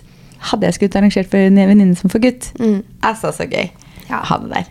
[0.50, 2.82] hadde jeg skulle arrangert for en venninne som for gutt, Mm.
[3.04, 3.70] altså så gøy
[4.10, 4.24] Ja.
[4.26, 4.66] ha det der.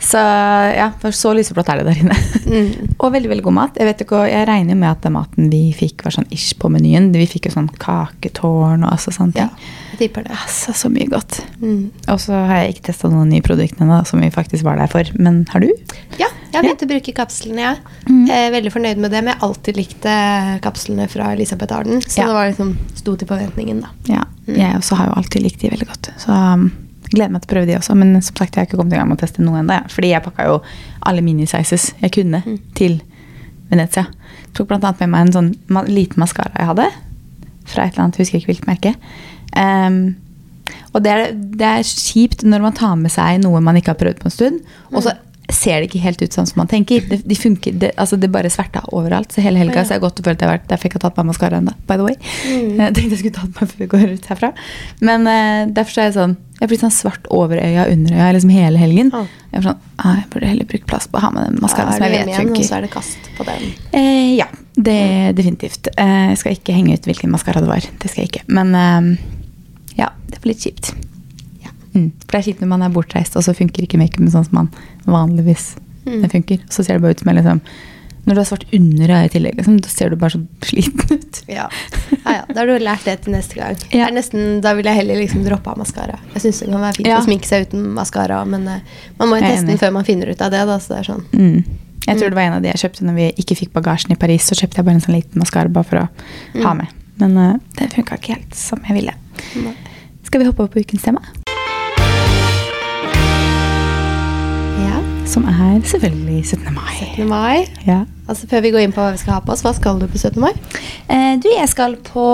[0.00, 2.16] Så ja, så lyseblått er det der inne.
[2.44, 2.90] Mm.
[3.02, 3.78] Og veldig veldig god mat.
[3.80, 6.68] Jeg vet ikke, jeg regner med at den maten vi fikk, var sånn ish på
[6.72, 7.10] menyen.
[7.14, 9.48] Vi fikk jo sånn kaketårn og altså sånne Ja,
[9.96, 10.10] ting.
[10.10, 10.30] jeg det.
[10.34, 11.40] Altså, så mye godt.
[11.62, 11.90] Mm.
[12.12, 14.90] Og så har jeg ikke testa noen nye produkter ennå, som vi faktisk var der
[14.92, 15.08] for.
[15.18, 15.70] Men har du?
[16.18, 17.80] Ja, jeg har begynt å bruke kapslene, jeg.
[18.10, 18.24] Mm.
[18.28, 21.74] Jeg er veldig fornøyd med det, men jeg har alltid likt eh, kapslene fra Elisabeth
[21.74, 22.00] Arden.
[22.04, 22.26] Så Ja.
[22.30, 23.88] det var liksom sto til forventningen, da.
[24.12, 24.56] Ja, Mm.
[24.60, 26.10] jeg også har jo alltid likt de veldig godt.
[26.20, 26.66] Så um,
[27.10, 27.94] gleder meg til å prøve de også.
[27.96, 29.80] Men som sagt, jeg har ikke kommet i gang med å teste noe ennå.
[29.92, 30.60] Fordi jeg pakka jo
[31.04, 32.58] alle minisizes jeg kunne Mm.
[32.74, 33.00] til
[33.70, 34.06] Venezia.
[34.54, 36.88] Tok annet med meg en sånn liten maskara jeg hadde.
[37.66, 38.94] Fra et eller annet, jeg husker ikke hvilket merke.
[39.56, 40.16] Um,
[40.94, 44.00] og det er, det er kjipt når man tar med seg noe man ikke har
[44.00, 44.60] prøvd på en stund.
[44.92, 45.12] Og så
[45.52, 47.02] ser det ikke helt ut sånn som man tenker.
[47.08, 49.32] Det, de funker, det, altså det bare sverta overalt.
[49.34, 49.84] Så hele helga Ja.
[49.84, 51.74] så jeg godt følt jeg har vært derfor jeg ikke har tatt meg maskara ennå.
[51.86, 52.14] By the way.
[52.48, 52.76] Mm.
[52.80, 54.52] Jeg tenkte jeg skulle tatt meg før vi går ut herfra.
[55.00, 58.30] Men uh, derfor så er jeg sånn Jeg blir sånn svart over øya, under øya,
[58.32, 59.10] liksom hele helgen.
[59.12, 59.26] Ah.
[59.52, 62.06] Jeg er sånn, jeg burde heller bruke plass på å ha med den maskaraen som
[62.06, 62.62] er jeg vet funker.
[62.62, 63.66] og så er det kast på den.
[63.92, 64.96] Eh, ja, det
[65.36, 65.90] definitivt.
[66.00, 67.84] Eh, jeg skal ikke henge ut hvilken maskara det var.
[68.00, 68.44] Det skal jeg ikke.
[68.48, 69.10] Men eh,
[70.00, 70.94] ja, det var litt kjipt.
[71.66, 71.70] Ja.
[71.92, 72.08] Mm.
[72.24, 74.62] For det er kjipt når man er bortreist, og så funker ikke makeupen sånn som
[74.64, 74.72] man
[75.04, 76.28] vanligvis Mm.
[76.28, 76.58] funker.
[76.68, 77.60] Så ser det bare ut som jeg liksom
[78.24, 81.18] Når du har svart under øyet i tillegg, liksom, da ser du bare så sliten
[81.18, 81.40] ut.
[81.50, 81.66] Ja.
[82.24, 82.44] ja, ja.
[82.48, 83.76] Da har du lært det til neste gang.
[83.92, 84.06] Ja.
[84.14, 86.16] Nesten, da vil jeg heller liksom droppe av maskara.
[86.34, 88.78] Jeg syns det kan være fint å sminke seg uten maskara, men uh,
[89.20, 90.64] man må jo teste den før man finner ut av det.
[90.72, 91.24] Da, så det er sånn.
[91.36, 91.80] Mm.
[92.04, 92.30] Jeg tror Mm.
[92.32, 94.48] det var en av de jeg kjøpte når vi ikke fikk bagasjen i Paris.
[94.48, 96.08] Så kjøpte jeg bare en sånn liten maskara bare for å
[96.64, 96.76] ha Mm.
[96.82, 96.86] med.
[97.20, 99.14] Men uh, det funka ikke helt som jeg ville.
[99.60, 99.76] Nei.
[100.24, 101.20] Skal vi hoppe over på ukens tema?
[105.34, 106.74] Som er selvfølgelig 17.
[106.76, 106.92] mai.
[107.00, 107.24] 17.
[107.28, 107.64] mai.
[107.88, 108.04] Ja.
[108.30, 110.06] Altså Før vi går inn på hva vi skal ha på oss, hva skal du
[110.10, 110.38] på 17.
[110.42, 110.52] mai?
[111.10, 112.26] Eh, du, jeg skal på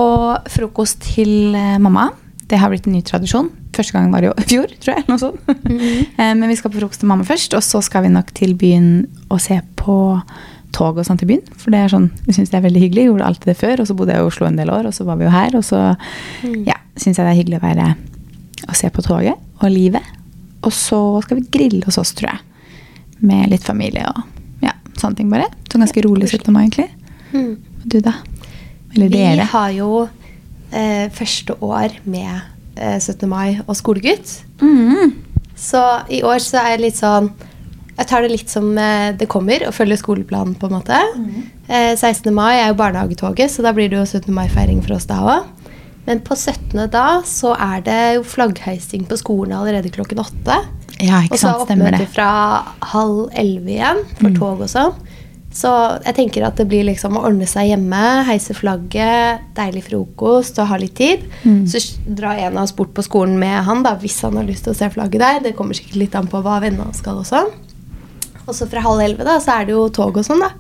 [0.52, 2.10] frokost til eh, mamma.
[2.50, 3.48] Det har blitt en ny tradisjon.
[3.76, 5.06] Første gang var jo i fjor, tror jeg.
[5.08, 5.40] Noe sånt.
[5.48, 6.06] Mhm.
[6.20, 8.52] eh, men vi skal på frokost til mamma først, og så skal vi nok til
[8.58, 8.90] byen
[9.30, 9.96] og se på
[10.76, 11.40] tog og sånt i byen.
[11.58, 13.06] For det er sånn, jeg syns det er veldig hyggelig.
[13.06, 14.94] Jeg gjorde alltid det før, og så bodde jeg i Oslo en del år, og
[14.94, 15.56] så var vi jo her.
[15.58, 15.80] Og så
[16.44, 16.60] Mm.
[16.68, 17.88] ja, syns jeg det er hyggelig å være
[18.68, 20.04] og se på toget og livet.
[20.62, 22.40] Og så skal vi grille hos oss, tror jeg.
[23.20, 24.22] Med litt familie og
[24.64, 25.48] ja, sånne ting bare.
[25.70, 26.52] Så ganske rolig 17.
[26.54, 26.88] mai, egentlig.
[27.32, 27.56] Mm.
[27.84, 28.14] Du, da?
[28.94, 29.44] Eller Vi dere?
[29.52, 29.90] har jo
[30.72, 32.40] eh, første år med
[32.76, 33.28] eh, 17.
[33.30, 34.40] mai og skolegutt.
[34.62, 35.14] Mm.
[35.60, 35.80] Så
[36.10, 37.30] i år så er jeg litt sånn
[38.00, 40.96] Jeg tar det litt som eh, det kommer, og følger skoleplanen, på en måte.
[41.68, 42.32] Eh, 16.
[42.32, 44.32] mai er jo barnehagetoget, så da blir det jo 17.
[44.32, 45.48] mai-feiring for oss da òg.
[46.06, 46.88] Men på 17.
[46.90, 50.56] da så er det jo flaggheising på skolen allerede klokken åtte.
[51.00, 52.30] Ja, ikke Og så sant, oppmøte fra
[52.92, 54.36] halv elleve igjen for Mm.
[54.38, 54.94] tog og sånn.
[55.50, 55.70] Så
[56.04, 60.68] jeg tenker at det blir liksom å ordne seg hjemme, heise flagget, deilig frokost og
[60.70, 61.24] ha litt tid.
[61.42, 61.64] Mm.
[61.66, 64.64] Så drar en av oss bort på skolen med han da, hvis han har lyst
[64.68, 65.40] til å se flagget der.
[65.40, 67.50] Det kommer sikkert litt an på hva vennene hans skal også.
[68.46, 70.52] Og så fra halv elleve da, så er det jo tog og sånn, da.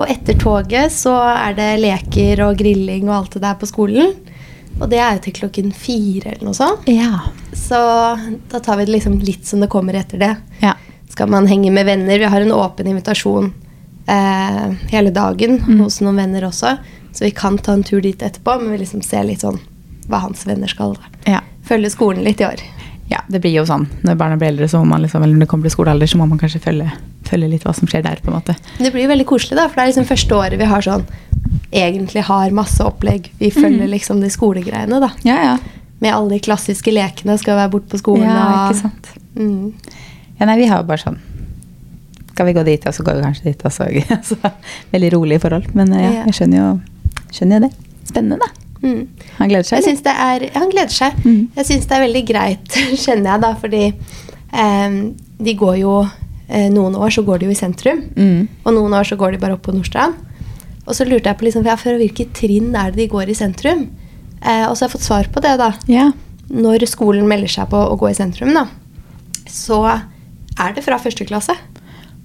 [0.00, 4.14] Og etter toget så er det leker og grilling og alt det der på skolen.
[4.80, 6.86] Og det er jo til klokken fire eller noe sånt.
[6.88, 7.20] Ja.
[7.52, 7.76] Så
[8.50, 10.36] da tar vi det liksom litt som det kommer etter det.
[10.64, 10.74] ja.
[11.10, 12.18] Skal man henge med venner?
[12.18, 13.48] Vi har en åpen invitasjon
[14.08, 15.80] eh, hele dagen Mm.
[15.82, 16.78] hos noen venner også.
[17.12, 19.58] Så vi kan ta en tur dit etterpå, men vi liksom ser litt sånn
[20.08, 20.94] hva hans venner skal.
[20.94, 21.32] da.
[21.32, 21.40] Ja.
[21.66, 22.62] Følge skolen litt i år.
[23.10, 23.88] ja, det blir jo sånn.
[24.04, 26.16] Når barna blir eldre, så må man liksom, eller når det kommer til skolealder, så
[26.18, 26.92] må man kanskje følge,
[27.26, 28.20] følge litt hva som skjer der.
[28.22, 28.54] på en måte.
[28.78, 31.04] Det blir jo veldig koselig, da, for det er liksom første året vi har sånn
[31.72, 33.30] egentlig har masse opplegg.
[33.38, 33.90] Vi følger Mm.
[33.92, 35.10] liksom de skolegreiene, da.
[35.24, 35.58] Ja, ja.
[36.00, 37.38] Med alle de klassiske lekene.
[37.38, 38.24] Skal være borte på skolen.
[38.24, 39.10] ja ikke sant.
[39.36, 39.72] Mm.
[40.40, 41.18] Ja, nei, vi har jo bare sånn
[42.32, 43.84] Skal vi gå dit, og så går vi kanskje dit, og så
[44.16, 44.36] altså,
[44.94, 45.66] Veldig rolige forhold.
[45.74, 46.70] Men eh, ja, jeg skjønner jo,
[47.36, 47.72] skjønner jo det.
[48.08, 48.48] Spennende, da.
[48.80, 49.02] Mm.
[49.38, 49.90] Han gleder seg, Jeg eller?
[49.90, 51.12] synes det er, Han gleder seg.
[51.26, 51.48] Mm.
[51.56, 53.82] Jeg syns det er veldig greit, kjenner jeg, da, fordi
[54.52, 54.96] eh,
[55.38, 55.94] de går jo
[56.48, 58.48] eh, Noen år så går de jo i sentrum, Mm.
[58.64, 60.14] og noen år så går de bare opp på Nordstrand.
[60.86, 63.36] Og så lurte jeg på liksom, ja, for hvilke trinn er det de går i
[63.36, 63.86] sentrum?
[64.40, 65.72] Eh, og så har jeg fått svar på det, da.
[65.90, 66.08] Ja.
[66.50, 68.64] Når skolen melder seg på å gå i sentrum, da,
[69.50, 71.54] så er det fra første klasse.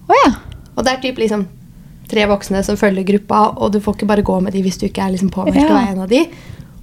[0.08, 0.32] Oh, ja.
[0.76, 1.46] Og det er typ liksom
[2.10, 4.86] tre voksne som følger gruppa, og du får ikke bare gå med de hvis du
[4.88, 5.68] ikke er liksom påmeldt Ja.
[5.70, 6.22] å være en av de.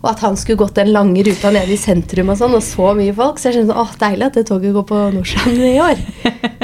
[0.03, 2.89] Og at han skulle gått den lange ruta nede i sentrum og sånn, og så
[2.99, 3.39] mye folk.
[3.39, 6.01] Så jeg skjønner sånn, åh, deilig at det toget går på Nordstrand i år.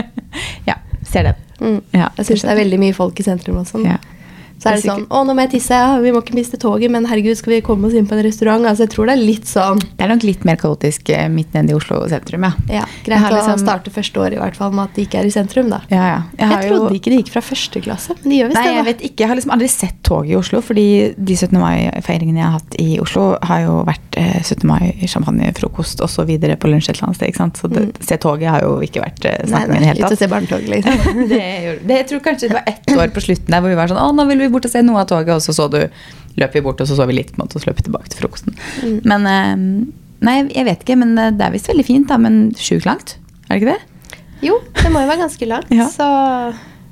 [0.71, 0.75] ja.
[1.07, 1.45] Ser den.
[1.63, 1.79] Mm.
[1.95, 3.87] Ja, jeg syns det er veldig mye folk i sentrum og sånn.
[3.87, 3.99] Ja.
[4.59, 5.77] Så er det Det er sånn Å, nå må jeg tisse.
[5.79, 8.25] Ja, vi må ikke miste toget, men herregud, skal vi komme oss inn på en
[8.27, 8.65] restaurant?
[8.67, 11.55] Altså, jeg tror det er litt sånn Det er nok litt mer kaotisk eh, midt
[11.55, 12.53] nede i Oslo sentrum, ja.
[12.81, 15.29] ja, greit å liksom- starte første år i hvert fall med at de ikke er
[15.29, 15.81] i sentrum, da.
[15.93, 16.19] Ja, ja.
[16.39, 18.75] Jeg, har jo- trodde ikke de gikk fra første klasse, men de gjør visst Nei,
[18.75, 19.23] jeg vet ikke.
[19.25, 21.59] Jeg har liksom aldri sett toget i Oslo, fordi de 17.
[21.63, 24.67] mai-feiringene jeg har hatt i Oslo, har jo vært eh, 17.
[24.67, 27.29] mai, champagnefrokost og så videre på lunsj et eller annet sted.
[27.33, 27.61] ikke sant?
[27.63, 29.91] Så det, se toget har jo ikke vært eh, Nei, snakk om i nei, det
[29.93, 30.23] hele ut og tatt.
[30.23, 31.15] se barnetog, liksom.
[31.33, 31.43] det,
[31.87, 34.01] det, jeg tror kanskje det var ett år på slutten der hvor vi var sånn
[34.03, 35.81] Å, nå vil vi bort og se noe av toget, og så så du
[36.39, 37.89] Løp vi bort, og så så vi litt, på en måte, og så løp vi
[37.89, 38.55] tilbake til frokosten.
[38.85, 38.99] Mm.
[39.11, 39.57] Men eh,
[40.23, 42.19] Nei, jeg vet ikke, men eh, det er visst veldig fint, da.
[42.19, 43.17] Men sjukt langt.
[43.49, 44.17] Er det ikke det?
[44.47, 45.89] Jo, det må jo være ganske langt, Ja.
[45.91, 46.07] så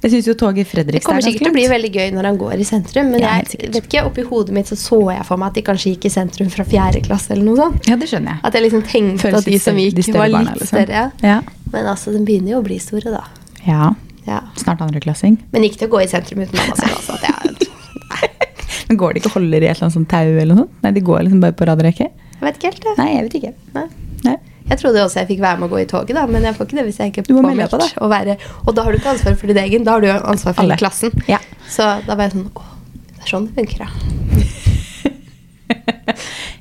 [0.02, 2.28] Jeg synes jo toget i Det kommer er sikkert til å bli veldig gøy når
[2.30, 5.26] han går i sentrum, men Ja, jeg vet ikke, oppi hodet mitt så så jeg
[5.26, 7.86] for meg at de kanskje gikk i sentrum fra fjerde klasse eller noe sånt.
[7.90, 8.42] Ja, det skjønner jeg.
[8.46, 10.74] At jeg liksom tenkte Føles at de som gikk, de var var barna, litt liksom.
[10.74, 11.04] større.
[11.22, 11.38] Ja.
[11.72, 13.24] Men altså, de begynner jo å bli store, da.
[13.66, 13.94] ja.
[14.26, 14.40] Ja.
[14.58, 15.38] Snart andreklassing.
[15.54, 16.74] Men ikke til å gå i sentrum uten mamma.
[16.90, 20.58] Altså, jeg, Men går de ikke og holder i et eller annet sånt tau eller
[20.58, 20.68] noe?
[20.82, 22.10] Nei, de går liksom bare på rad og rekke?
[22.36, 22.94] jeg vet ikke helt, det.
[23.00, 23.52] Nei, jeg vet ikke.
[23.76, 23.86] Nei.
[24.26, 24.36] Nei.
[24.66, 26.66] Jeg trodde også jeg fikk være med å gå i toget, da, men jeg får
[26.66, 28.34] ikke det hvis jeg ikke er påmeldt på, å være
[28.66, 30.78] Og da har du ikke ansvar for din egen, da har du ansvar for Alle.
[30.80, 31.14] klassen.
[31.30, 31.38] Ja.
[31.70, 32.64] Så da var jeg sånn Å,
[33.06, 33.90] det er sånn det funker, ja.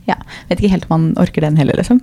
[0.06, 0.20] Ja.
[0.50, 1.98] Vet ikke helt om man orker den heller, liksom.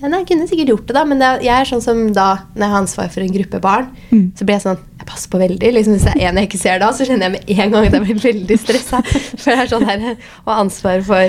[0.00, 2.26] Ja, nei, jeg kunne sikkert gjort det, da, men det, jeg er sånn som da
[2.54, 4.32] når jeg har ansvar for en gruppe barn, Mm.
[4.38, 5.72] så blir jeg sånn Jeg passer på veldig.
[5.74, 7.86] Liksom, hvis det er en jeg ikke ser da, så kjenner jeg med en gang
[7.86, 9.02] at jeg blir veldig stressa.
[9.38, 11.20] For det er sånn her Å ha ansvar for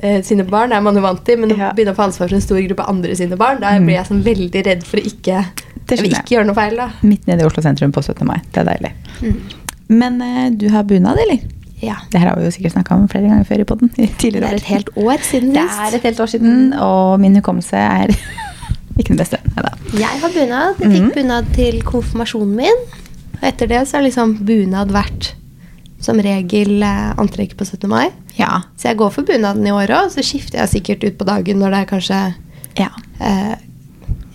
[0.00, 1.72] eh, sine barn er man jo vant til, men å Ja.
[1.74, 3.84] begynne å få ansvar for en stor gruppe andre sine barn, da Mm.
[3.86, 5.44] blir jeg sånn veldig redd for å ikke
[5.90, 6.90] Jeg vil ikke gjøre noe feil, da.
[7.02, 8.24] Midt nede i Oslo sentrum på 17.
[8.26, 8.40] mai.
[8.52, 8.92] Det er deilig.
[9.22, 9.40] Mm.
[9.88, 11.40] Men eh, du har bunad, eller?
[11.82, 11.94] Ja.
[12.10, 13.90] Det her har vi jo sikkert snakka om flere ganger før i poden.
[13.96, 17.76] Det er et helt år siden Det er et helt år siden, og min hukommelse
[17.78, 18.10] er
[18.98, 19.38] ikke den beste.
[19.54, 19.70] Neida.
[19.94, 20.80] Jeg har bunad.
[20.82, 21.12] Jeg fikk Mhm.
[21.14, 22.80] bunad til konfirmasjonen min.
[23.38, 25.32] Og etter det så har liksom bunad vært
[26.00, 27.88] som regel eh, antrekk på 17.
[27.88, 28.08] mai.
[28.38, 28.62] Ja.
[28.76, 31.58] Så jeg går for bunaden i år òg, så skifter jeg sikkert ut på dagen
[31.58, 32.18] når det er kanskje
[32.78, 32.88] ja.
[33.20, 33.54] eh,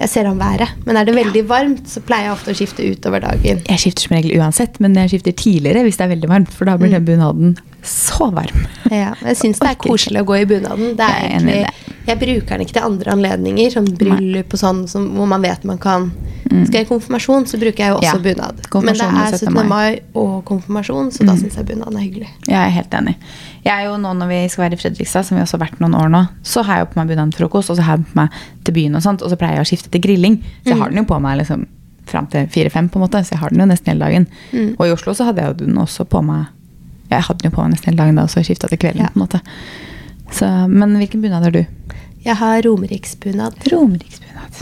[0.04, 0.74] Jeg ser an været.
[0.84, 3.62] Men er det veldig varmt, så pleier jeg ofte å skifte utover dagen.
[3.70, 6.68] Jeg skifter som regel uansett, men jeg skifter tidligere hvis det er veldig varmt, for
[6.68, 8.66] da blir den bunaden så varm.
[8.92, 10.96] Ja, jeg syns det er koselig å gå i bunaden.
[11.00, 11.74] Det Jeg
[12.06, 15.64] jeg bruker den ikke til andre anledninger, som bryllup og sånn, som, hvor man vet
[15.64, 16.12] man kan
[16.44, 18.26] Skal jeg i konfirmasjon, så bruker jeg jo også Mm.
[18.26, 18.58] Ja, bunad.
[18.84, 19.54] Men det er 17.
[19.56, 19.68] 17.
[19.70, 20.00] mai.
[20.14, 21.40] og konfirmasjon, så da Mm.
[21.40, 22.28] syns jeg bunaden er hyggelig.
[22.48, 23.16] Jeg er helt enig.
[23.64, 25.80] Jeg er jo nå Når vi skal være i Fredrikstad, som vi også har vært
[25.80, 27.98] noen år nå, så har jeg jo på meg bunaden til frokost, og så har
[27.98, 28.30] jeg på meg
[28.66, 30.44] til byen, og sånt, og så pleier jeg å skifte til grilling.
[30.64, 31.66] Så jeg har den jo på meg liksom
[32.06, 34.28] fram til fire-fem, på en måte, så jeg har den jo nesten hele dagen.
[34.52, 34.76] Mm.
[34.78, 36.46] Og i Oslo så hadde jeg jo den også på meg
[37.14, 39.06] Jeg hadde den jo på nesten hele dagen da, og så skifta til kvelden.
[39.06, 39.12] Ja.
[39.14, 39.42] på en måte.
[40.34, 41.64] Så, men hvilken bunad har du?
[42.26, 43.58] Jeg har romeriksbunad.
[43.72, 44.62] Romeriksbunad.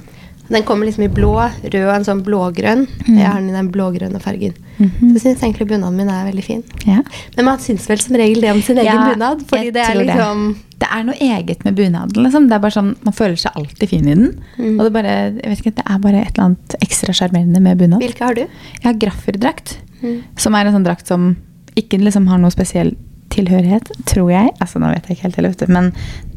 [0.52, 1.32] Den kommer liksom i blå,
[1.64, 2.82] rød og en sånn blågrønn.
[3.08, 3.14] Mm.
[3.22, 4.58] Jeg har den i den blågrønne fargen.
[4.82, 5.14] Mhm.
[5.14, 6.64] Så jeg syns egentlig bunaden min er veldig fin.
[6.84, 6.98] Ja.
[7.38, 9.46] Men man syns vel som regel det om sin egen Ja, bunad.
[9.48, 10.42] Fordi det er liksom...
[10.58, 10.68] det.
[10.82, 12.24] Det er noe eget med bunaden.
[12.26, 12.48] Liksom.
[12.50, 14.32] Det er bare sånn, Man føler seg alltid fin i den.
[14.58, 14.74] Mm.
[14.80, 17.78] Og det, bare, jeg vet ikke, det er bare et eller annet ekstra sjarmerende med
[17.80, 18.02] bunad.
[18.04, 18.42] Hvilke har du?
[18.44, 20.24] Jeg har grafferdrakt, Mm.
[20.42, 21.36] som er en sånn drakt som
[21.80, 22.94] ikke liksom har noe spesiell
[23.32, 24.50] tilhørighet, tror jeg.
[24.60, 25.92] Altså, nå vet jeg ikke helt, heller, men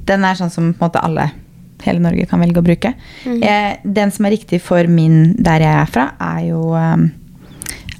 [0.06, 1.30] den er sånn som på en måte alle
[1.84, 2.94] hele Norge kan velge å bruke.
[3.26, 3.40] Mm.
[3.44, 7.08] Eh, den som er riktig for min der jeg er fra, er jo um,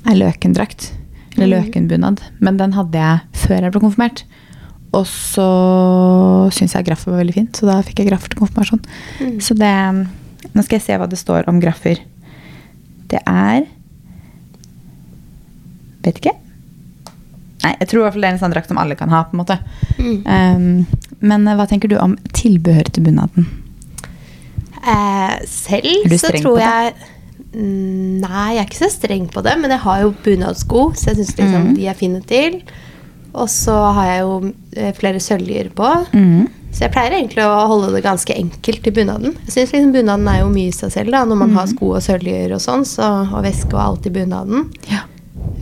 [0.07, 0.93] er løkendrakt.
[1.37, 1.65] Eller Mm.
[1.67, 2.21] løkenbunad.
[2.41, 4.23] Men den hadde jeg før jeg ble konfirmert.
[4.95, 5.49] Og så
[6.55, 8.85] syns jeg graffer var veldig fint, så da fikk jeg graffer til konfirmasjon.
[9.21, 9.41] Mm.
[9.43, 9.73] Så det
[10.55, 11.99] Nå skal jeg se hva det står om graffer.
[13.09, 13.65] Det er
[16.05, 16.35] Vet ikke.
[17.65, 19.23] Nei, jeg tror i hvert fall det er en sånn drakt som alle kan ha.
[19.25, 19.59] på en måte.
[19.99, 20.17] Mm.
[20.29, 20.87] Um,
[21.25, 23.47] men eh, hva tenker du om tilbehør til bunaden?
[24.85, 26.95] Eh, selv så tror jeg
[27.55, 31.13] Mm, Nei, jeg er ikke så streng på det, men jeg har jo bunadsko, så
[31.13, 31.75] jeg syns liksom Mm.
[31.77, 32.57] de er fine til.
[33.33, 35.87] Og så har jeg jo eh, flere søljer på.
[36.13, 36.49] Mm.
[36.73, 39.37] Så jeg pleier egentlig å holde det ganske enkelt i bunaden.
[39.47, 41.11] Jeg synes liksom Bunaden er jo mye i seg selv.
[41.13, 41.77] da, Når man har Mhm.
[41.77, 44.73] sko og søljer og sånn, så, og veske og alt i bunaden.
[44.91, 45.03] Ja.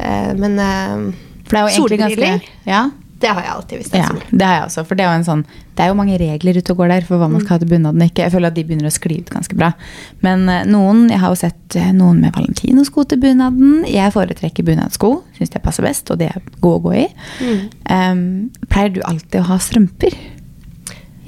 [0.01, 1.13] Eh, men eh,
[1.53, 2.83] For det er jo egentlig ganske Ja,
[3.23, 4.83] det har jeg alltid hvis det ja, det har jeg også.
[4.89, 7.07] For det er jo en sånn Det er jo mange regler ute og går der
[7.07, 8.25] for hva man skal ha til bunad og ikke.
[8.25, 9.71] Jeg føler at de begynner å skli ut ganske bra.
[10.27, 13.87] Men eh, noen Jeg har jo sett eh, noen med valentinosko til bunaden.
[13.89, 15.13] Jeg foretrekker bunadsko.
[15.39, 17.07] Syns det passer best, og det er gode å gå i.
[17.45, 17.63] Mm.
[17.87, 18.25] Um,
[18.73, 20.19] pleier du alltid å ha strømper?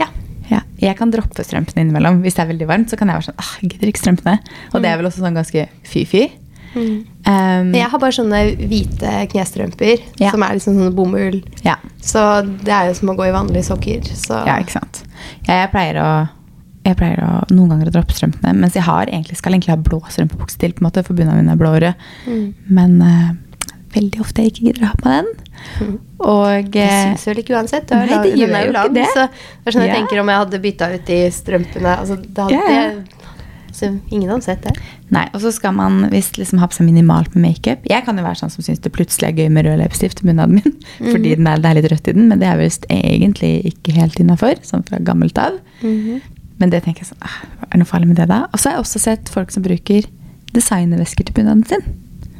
[0.01, 0.11] Ja.
[0.51, 2.25] Ja, jeg kan droppe strømpene innimellom.
[2.27, 4.41] Hvis det er veldig varmt, så kan jeg være sånn ah, jeg gidder ikke strømpene.
[4.73, 6.27] Og det er vel også sånn ganske fy-fy.
[6.75, 7.07] Mm.
[7.27, 10.31] Um, jeg har bare sånne hvite knestrømper Ja.
[10.35, 11.43] som er liksom sånn bomull.
[11.65, 11.77] ja.
[12.03, 12.21] Så
[12.65, 14.03] det er jo som å gå i vanlige sokker.
[14.05, 15.05] Så ja, ikke sant.
[15.47, 16.09] Jeg pleier å
[16.85, 19.79] jeg pleier å, noen ganger å droppe strømpene, mens jeg har egentlig, skal egentlig ha
[19.81, 22.03] blå strømpebukse til, på en måte, for bunnen min er blå og rød.
[22.29, 22.43] Mm.
[22.77, 23.31] Men uh,
[23.95, 25.31] veldig ofte jeg ikke gidder å ha på den.
[25.81, 25.95] Mm.
[26.25, 27.89] Og Det eh, syns vel ikke uansett.
[27.89, 29.07] Du har Nei, det gjør jo ikke lang, det.
[29.15, 29.99] Så det er sånn jeg Ja.
[30.03, 33.24] tenker om jeg hadde bytta ut de strømpene altså, det hadde, det-
[33.75, 34.75] Så ingen hadde sett det.
[35.15, 37.83] Nei, og så skal man visst liksom ha på seg minimalt med makeup.
[37.91, 40.31] Jeg kan jo være sånn som syns det plutselig er gøy med rød leppestift til
[40.31, 40.77] bunaden min.
[41.13, 43.97] Fordi den er, det er litt rødt i den, men det er visst egentlig ikke
[43.99, 45.59] helt innafor, sånn fra gammelt av.
[46.63, 48.45] Men det tenker jeg sånn, ah, er det noe farlig med det da?
[48.53, 50.07] Og så har jeg også sett folk som bruker
[50.55, 51.83] designervesker til bunaden sin.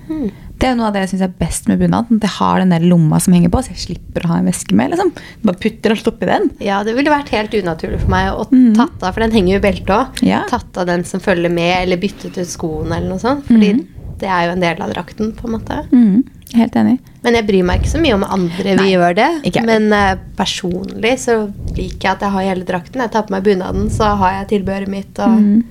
[0.07, 0.29] Mm.
[0.65, 2.09] Det er noe av det jeg syns er best med bunad.
[2.09, 4.47] At jeg har den der lomma som henger på, så jeg slipper å ha en
[4.49, 4.95] veske med.
[4.95, 5.11] liksom.
[5.45, 6.47] Bare putter alt oppi den.
[6.65, 8.71] Ja, det ville vært helt unaturlig for meg å mm.
[8.79, 10.23] tatt av, for den henger jo i beltet òg.
[10.25, 10.39] Ja.
[10.49, 13.45] Tatt av den som følger med, eller byttet ut skoene eller noe sånt.
[13.51, 13.85] Fordi mm.
[14.25, 15.83] det er jo en del av drakten, på en måte.
[15.93, 16.25] Mm,
[16.57, 16.97] helt enig.
[17.29, 19.31] Men jeg bryr meg ikke så mye om andre Nei, vi gjør det.
[19.69, 21.37] Men uh, personlig så
[21.77, 23.05] liker jeg at jeg har hele drakten.
[23.05, 25.13] Jeg tar på meg bunaden, så har jeg tilbehøret mitt.
[25.21, 25.63] Og Mm.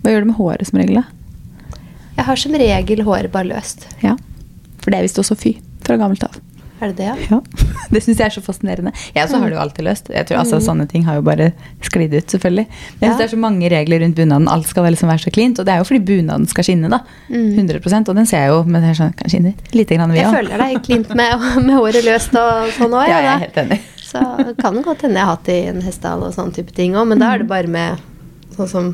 [0.00, 1.08] Hva gjør du med håret som regel, da?
[2.20, 3.86] jeg har som regel håret bare løst.
[4.04, 4.16] Ja.
[4.80, 6.38] For det er visst også fy fra gammelt av.
[6.80, 7.14] Er det det, ja?
[7.28, 7.40] Ja.
[7.92, 8.92] Det syns jeg er så fascinerende.
[9.12, 10.06] Jeg også har det jo alltid løst.
[10.14, 11.50] Jeg tror altså Sånne ting har jo bare
[11.84, 12.64] sklidd ut, selvfølgelig.
[12.70, 14.46] Men jeg synes det er så mange regler rundt bunaden.
[14.48, 15.58] Alt skal liksom være så cleant.
[15.60, 17.00] Og det er jo fordi bunaden skal skinne, da.
[17.28, 20.30] 100% Og den ser jeg jo, men jeg sånn, kan skinne lite grann, vi Jeg
[20.30, 20.38] òg.
[20.38, 23.10] føler deg klint med, med håret løst og sånn òg.
[23.10, 23.80] Ja, jeg er helt enig.
[24.10, 24.24] Så
[24.62, 26.96] kan det godt hende jeg har hatt det i en hestehale og sånne type ting
[26.98, 28.00] òg, men da er det bare med
[28.56, 28.88] sånn som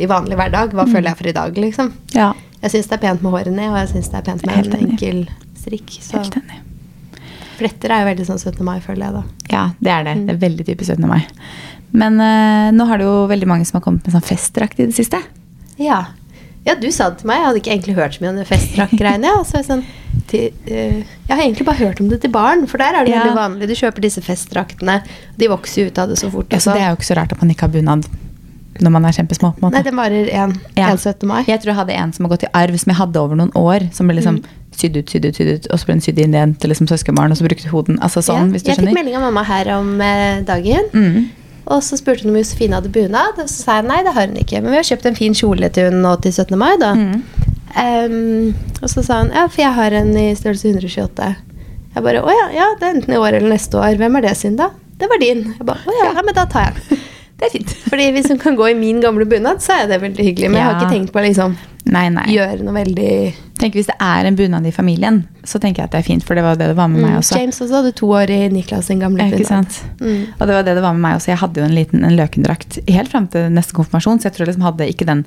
[0.00, 0.72] i vanlig hverdag.
[0.76, 1.90] Hva føler jeg for i dag, liksom?
[2.14, 2.30] Ja,
[2.64, 4.56] Jeg syns det er pent med håret ned, og jeg syns det er pent med
[4.56, 5.18] Helt en enkel
[5.60, 5.90] strikk.
[6.00, 6.60] Så helt enig.
[7.58, 8.64] fletter er jo veldig sånn 17.
[8.66, 9.22] mai, føler jeg da.
[9.52, 10.14] Ja, det er det.
[10.26, 11.04] Det er veldig typisk 17.
[11.10, 11.20] mai.
[11.94, 14.88] Men eh, nå har det jo veldig mange som har kommet med sånn festdrakt i
[14.88, 15.20] det siste.
[15.78, 16.00] Ja.
[16.66, 17.38] ja, du sa det til meg.
[17.42, 19.30] Jeg hadde ikke egentlig hørt så mye om det festdraktgreiene.
[19.30, 19.44] Ja.
[19.46, 19.84] Så jeg, sånn,
[20.32, 23.12] til, eh, jeg har egentlig bare hørt om det til barn, for der er det
[23.14, 23.22] Ja.
[23.22, 23.68] veldig vanlig.
[23.70, 25.02] Du kjøper disse festdraktene.
[25.38, 26.48] De vokser jo ut av det så fort.
[26.50, 28.08] Ja, så det er jo ikke så rart at man ikke har bunad
[28.82, 29.52] når man er kjempesmå.
[29.54, 29.76] på en måte.
[29.76, 30.54] Nei, den varer én.
[30.78, 30.90] Ja.
[30.96, 31.26] 17.
[31.28, 31.44] mai.
[31.46, 33.52] Jeg tror jeg hadde en som har gått i arv, som jeg hadde over noen
[33.58, 33.86] år.
[33.94, 34.40] Som ble liksom
[34.74, 36.90] sydd ut, sydd ut, sydd ut, og så ble den sydd inn igjen til liksom
[36.90, 38.00] søskenbarn, og så brukte hoden.
[38.02, 40.90] Altså sånn, Ja, hvis du jeg fikk melding av mamma her om eh, dagen.
[40.92, 41.30] Mm.
[41.64, 43.38] Og så spurte hun om Josefine hadde bunad.
[43.38, 44.60] Og så sa jeg nei, det har hun ikke.
[44.60, 46.58] Men vi har kjøpt en fin kjole til hun nå til 17.
[46.60, 46.92] mai, da.
[46.98, 47.50] Mm.
[47.74, 51.30] Um, og så sa hun ja, for jeg har en i størrelse 128.
[51.94, 53.96] Jeg bare å ja, ja, det er enten i år eller neste år.
[53.98, 54.72] Hvem er det sin, da?
[54.98, 55.44] Det var din.
[55.54, 57.02] Jeg bare å ja, ja, men da tar jeg den.
[57.44, 57.76] Det er fint.
[57.92, 60.50] Fordi hvis hun kan gå i min gamle bunad, så er det veldig hyggelig.
[60.50, 62.24] Men jeg har ikke tenkt på å liksom Nei, nei.
[62.32, 63.10] gjøre noe veldig
[63.60, 66.24] Tenk Hvis det er en bunad i familien, så tenker jeg at det er fint.
[66.26, 67.36] For det var det det var med meg Mm, også.
[67.38, 69.40] James også hadde to år i Niklas sin gamle Ja, bunad.
[69.44, 69.76] ikke sant?
[70.00, 70.24] Mm.
[70.40, 71.28] Og det var det det var med meg også.
[71.30, 74.46] Jeg hadde jo en liten en løkendrakt helt fram til neste konfirmasjon, så jeg tror
[74.46, 75.22] jeg liksom hadde ikke den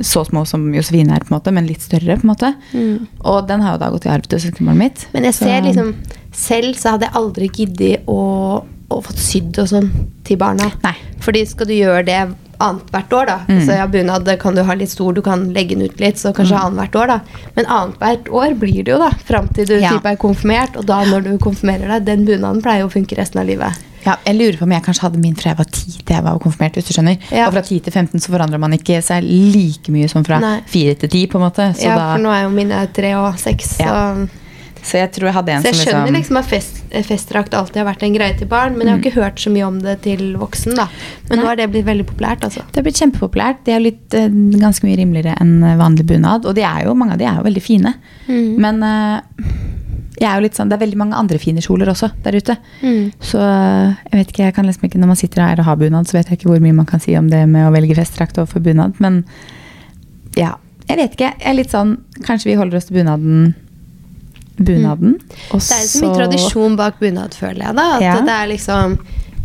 [0.00, 2.16] så små som Josefine er, på en måte, men litt større.
[2.20, 2.54] på en måte.
[2.72, 3.06] Mm.
[3.24, 5.06] Og den har jo da gått i arv til søskenbarnet mitt.
[5.12, 5.94] Men jeg så- ser liksom
[6.36, 9.90] Selv så hadde jeg aldri giddet å, å fått sydd og sånn
[10.24, 10.70] til barna.
[10.84, 10.94] Nei.
[11.20, 12.20] Fordi skal du gjøre det
[12.58, 13.66] annethvert år, da Mm.
[13.66, 16.32] Så ja, Bunad kan du ha litt stor, du kan legge den ut litt, så
[16.32, 16.64] kanskje Mm.
[16.78, 17.06] annethvert år.
[17.06, 17.20] da
[17.56, 19.10] Men annethvert år blir det jo, da.
[19.10, 19.90] Fram til du Ja.
[20.04, 20.76] er konfirmert.
[20.76, 23.76] Og da når du konfirmerer deg, den bunaden pleier jo å funke resten av livet.
[24.06, 26.22] Ja, jeg lurer på om jeg kanskje hadde min fra jeg var 10 til jeg
[26.22, 26.72] var konfirmert.
[26.74, 27.18] hvis du skjønner.
[27.32, 27.48] Ja.
[27.48, 30.60] Og fra 10 til 15 så forandrer man ikke seg like mye som fra Nei.
[30.66, 31.26] 4 til 10.
[31.26, 31.74] på en måte.
[31.76, 33.78] Så, ja, da, For nå er jo mine 3 og seks.
[33.80, 34.14] Ja.
[34.14, 34.28] Så,
[34.86, 37.82] så jeg tror jeg hadde en så jeg skjønner liksom, liksom at fest, festdrakt alltid
[37.82, 39.96] har vært en greie til barn, men jeg har ikke hørt så mye om det
[40.06, 40.76] til voksen.
[40.78, 40.86] da
[41.30, 42.46] Men nå har det blitt veldig populært.
[42.46, 43.64] altså Det har blitt kjempepopulært.
[43.66, 44.28] De er litt, uh,
[44.62, 46.46] ganske mye rimeligere enn vanlig bunad.
[46.46, 47.96] Og de er jo, mange av de er jo veldig fine.
[48.30, 48.52] Mm.
[48.62, 49.56] Men uh,
[50.16, 52.56] jeg er jo litt sånn, det er veldig mange andre fine kjoler også der ute.
[52.80, 53.10] Mm.
[53.20, 55.80] Så eh, jeg vet ikke, jeg kan liksom ikke, når man sitter her og har
[55.80, 57.98] bunad, så vet jeg ikke hvor mye man kan si om det med å velge
[57.98, 58.96] festdrakt overfor bunad.
[59.04, 59.20] Men
[60.38, 60.54] ja,
[60.86, 61.32] jeg vet ikke.
[61.34, 63.52] Jeg er litt sånn, kanskje vi holder oss til bunaden.
[64.58, 65.18] Bunaden.
[65.52, 67.76] og Det er jo så mye tradisjon bak bunad, føler jeg.
[67.76, 68.20] da At Ja.
[68.20, 68.98] det er liksom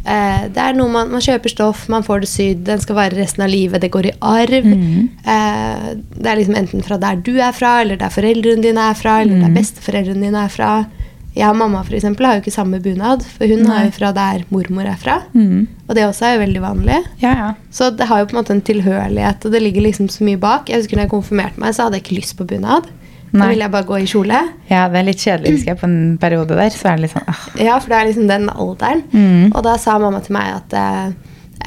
[0.06, 3.17] eh, Det er noe man, man kjøper stoff, man får det sydd, den skal vare
[3.17, 4.65] resten av livet, det går i arv.
[4.65, 5.10] Mm.
[5.26, 8.93] Eh, det er liksom enten fra der du er fra, eller der foreldrene dine er
[8.97, 9.41] fra, eller mm.
[9.45, 10.86] der besteforeldrene dine er fra.
[11.32, 13.76] Jeg og mamma for eksempel, har jo ikke samme bunad, for hun Nei.
[13.78, 15.21] er jo fra der mormor er fra.
[15.32, 15.67] Mm.
[15.88, 16.97] Og det også er jo veldig vanlig.
[17.21, 17.54] Ja, ja.
[17.71, 20.39] Så det har jo på en måte en tilhørighet, og det ligger liksom så mye
[20.41, 20.67] bak.
[20.67, 22.89] Jeg husker når jeg konfirmerte meg, så hadde jeg ikke lyst på bunad.
[23.32, 24.39] Da vil jeg bare gå i kjole.
[24.67, 26.74] ja, det er litt kjedelig, husker jeg, på en periode der.
[26.76, 27.46] Så er det litt sånn, ah.
[27.62, 29.06] Ja, for det er liksom den alderen.
[29.13, 29.54] Mm.
[29.54, 31.13] Og da sa mamma til meg at eh,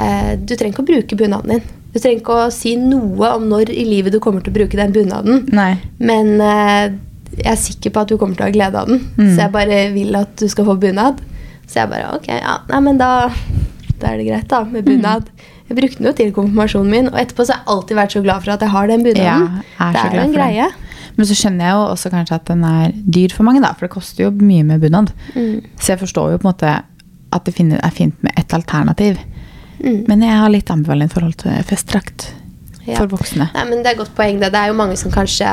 [0.05, 1.65] eh, du trenger ikke å bruke bunaden din.
[1.95, 4.79] Du trenger ikke å si noe om når i livet du kommer til å bruke
[4.81, 5.45] den bunaden.
[5.55, 5.73] Nei.
[6.03, 6.97] Men eh,
[7.39, 9.01] jeg er sikker på at du kommer til å ha glede av den.
[9.17, 9.31] Mm.
[9.31, 11.23] Så jeg bare vil at du skal få bunad.
[11.65, 13.11] Så jeg bare ok, ja, nei, men da,
[14.03, 15.31] da er det greit, da, med bunad.
[15.65, 18.21] Jeg brukte den jo til konfirmasjonen min, og etterpå så har jeg alltid vært så
[18.27, 19.25] glad for at jeg har den bunaden.
[19.25, 20.67] Ja, er det er jo en greie.
[20.69, 20.83] den.
[21.17, 23.73] Men så skjønner jeg jo også kanskje at den er dyr for mange, da.
[23.75, 25.13] For det koster jo mye med bunad.
[25.37, 25.61] Mm.
[25.79, 26.73] Så jeg forstår jo på en måte
[27.35, 29.19] at det er fint med et alternativ.
[29.81, 30.05] Mm.
[30.09, 32.33] Men jeg har litt ambivalent forhold til festdrakt
[32.87, 32.99] Ja.
[32.99, 33.47] for voksne.
[33.55, 34.41] Nei, men Det er et godt poeng.
[34.41, 34.53] Det.
[34.53, 35.47] det er jo mange som kanskje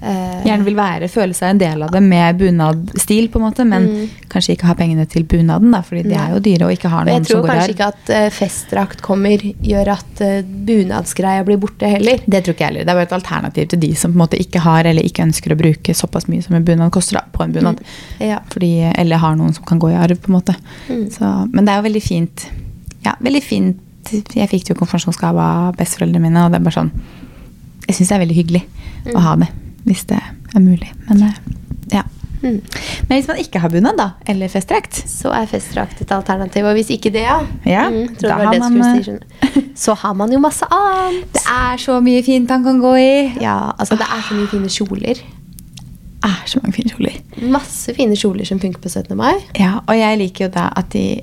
[0.00, 3.86] Gjerne vil være, føle seg en del av det med bunadstil, på en måte, men
[3.88, 4.08] Mm.
[4.30, 7.04] kanskje ikke ha pengene til bunaden, da, fordi de er jo dyre og ikke har
[7.08, 7.66] noen som går her.
[7.66, 12.22] Jeg tror kanskje ikke at eh, festdrakt kommer, gjør at uh, bunadsgreia blir borte heller.
[12.26, 12.84] Det tror ikke jeg heller.
[12.86, 15.24] Det er bare et alternativ til de som på en måte ikke har eller ikke
[15.26, 17.82] ønsker å bruke såpass mye som en bunad koster da, på en bunad.
[18.22, 18.38] Ja.
[18.54, 20.54] Fordi, eller har noen som kan gå i arv, på en måte.
[20.88, 21.04] Mm.
[21.10, 22.46] Så, men det er jo veldig fint.
[23.04, 23.80] Ja, veldig fint.
[24.34, 26.92] Jeg fikk jo konfirmasjonsgave av besteforeldrene mine, og det er bare sånn
[27.88, 28.64] Jeg syns det er veldig hyggelig
[29.06, 29.14] Mm.
[29.14, 29.46] å ha det,
[29.84, 30.20] hvis det
[30.54, 30.90] er mulig.
[31.08, 31.38] Men eh,
[31.92, 32.02] ja.
[32.42, 32.60] Mm.
[33.08, 36.68] Men hvis man ikke har bunad, da, eller festdrakt Så er festdrakt et alternativ.
[36.70, 40.38] Og hvis ikke det, ja, Ja, mm, da har man, si, så har man jo
[40.38, 41.26] masse annet.
[41.34, 43.10] Det er så mye fint man kan gå i.
[43.42, 45.24] Ja, altså Det er så mye fine kjoler.
[46.18, 47.18] Det er så mange fine kjoler.
[47.50, 49.16] Masse fine kjoler som funker på 17.
[49.18, 49.34] mai.
[49.58, 51.22] Ja, og jeg liker jo da at de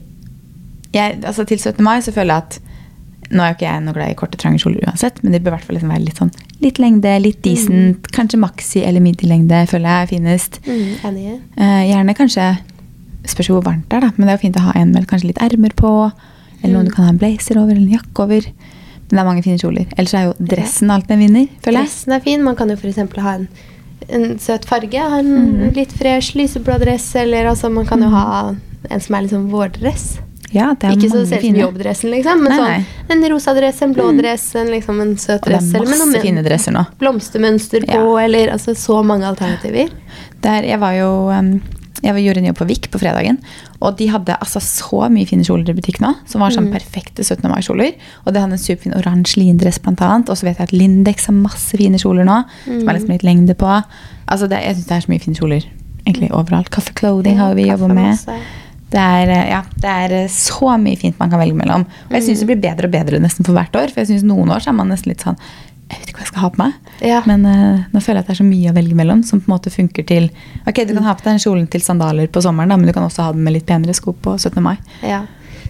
[0.96, 1.84] jeg, altså Til 17.
[1.84, 2.60] mai så føler jeg at
[3.32, 5.56] Nå er jo ikke jeg noe glad i korte, trange kjoler uansett, men de bør
[5.56, 6.30] i hvert fall liksom være litt sånn
[6.64, 8.08] litt lengde, litt decent.
[8.16, 10.62] Kanskje maxi eller midi-lengde føler jeg er finest.
[10.68, 11.42] Mm.
[11.58, 12.56] Eh, gjerne kanskje
[13.26, 14.92] Spørs jo hvor varmt det er, da, men det er jo fint å ha en
[14.94, 15.90] med kanskje litt ermer på.
[16.60, 18.46] Eller noen du kan ha en blazer over eller en jakke over.
[19.06, 19.88] Men det er mange fine kjoler.
[19.98, 21.90] Ellers er jo dressen alltid en vinner, føler jeg.
[21.90, 22.44] Dressen er fin.
[22.46, 23.02] Man kan jo f.eks.
[23.26, 23.48] ha en,
[24.20, 25.08] en søt farge.
[25.14, 25.66] Ha en mm.
[25.74, 27.08] litt fresh lyseblå dress.
[27.22, 30.08] Eller altså, man kan jo ha en som er sånn vårdress.
[30.54, 32.44] Ja, det er Ikke så ser ut som jobbdressen, liksom.
[32.44, 35.60] Men Nei, sånn en rosa dress, en blå dress, en, liksom en søt Og det
[35.60, 35.74] dress.
[35.74, 36.86] er masse noe fine dresser nå.
[37.00, 38.26] blomstermønster på, Ja.
[38.26, 39.90] eller altså så mange alternativer.
[40.42, 41.62] Der, jeg var jo um,
[42.04, 43.38] jeg var- gjorde en jobb på Vik på fredagen,
[43.82, 46.14] og de hadde altså så mye fine kjoler i butikk nå.
[46.28, 47.50] Som var sånn perfekte 17.
[47.50, 47.94] mai-kjoler.
[48.28, 50.30] Og det hadde en superfin oransje lindress blant annet.
[50.30, 52.44] Og så vet jeg at Lindex har masse fine kjoler nå.
[52.66, 53.84] Som er liksom litt lengde på.
[54.28, 55.66] Altså det, jeg syns det er så mye fine kjoler
[56.06, 56.70] egentlig overalt.
[56.70, 58.12] Kaffe Clothing har vi jobba med.
[58.14, 58.38] masse.
[58.96, 61.86] Det er, eh, ja, det er eh, så mye fint man kan velge mellom.
[62.08, 63.92] Og jeg syns det blir bedre og bedre nesten for hvert år.
[63.92, 65.40] For jeg synes noen år så er man nesten litt sånn
[65.86, 66.78] Jeg vet ikke hva jeg skal ha på meg.
[67.06, 67.20] Ja.
[67.30, 69.52] Men uh, nå føler jeg at det er så mye å velge mellom som på
[69.52, 70.32] en måte funker til
[70.66, 72.96] Ok, du kan ha på deg den kjolen til sandaler på sommeren, da, men du
[72.96, 74.64] kan også ha den med litt penere sko på 17.
[74.66, 74.80] mai.
[75.06, 75.22] Ja.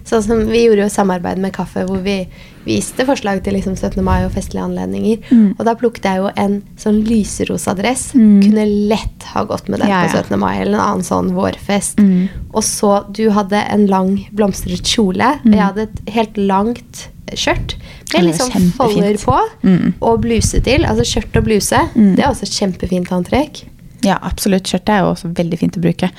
[0.05, 2.19] Sånn som Vi gjorde jo samarbeid med Kaffe hvor vi
[2.65, 4.03] viste forslag til liksom 17.
[4.05, 5.21] mai og festlige anledninger.
[5.29, 5.55] Mm.
[5.57, 8.07] Og da plukket jeg jo en sånn lyserosa dress.
[8.17, 8.37] Mm.
[8.43, 10.37] Kunne lett ha gått med den Ja, på 17.
[10.41, 12.01] mai eller en annen sånn vårfest.
[12.01, 12.29] Mm.
[12.53, 15.35] Og så du hadde en lang blomstret kjole.
[15.43, 15.51] Mm.
[15.51, 17.75] Og jeg hadde et helt langt skjørt
[18.13, 19.37] Ja, med liksom folder på.
[19.65, 19.95] Mm.
[20.01, 20.85] Og bluse til.
[20.85, 21.81] Altså skjørt og bluse.
[21.95, 22.13] Mm.
[22.17, 23.65] Det er også et kjempefint antrekk.
[24.05, 24.69] Ja, absolutt.
[24.69, 26.11] Skjørtet er jo også veldig fint å bruke.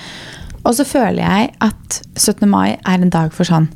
[0.67, 2.47] Og så føler jeg at 17.
[2.51, 3.69] mai er en dag for sånn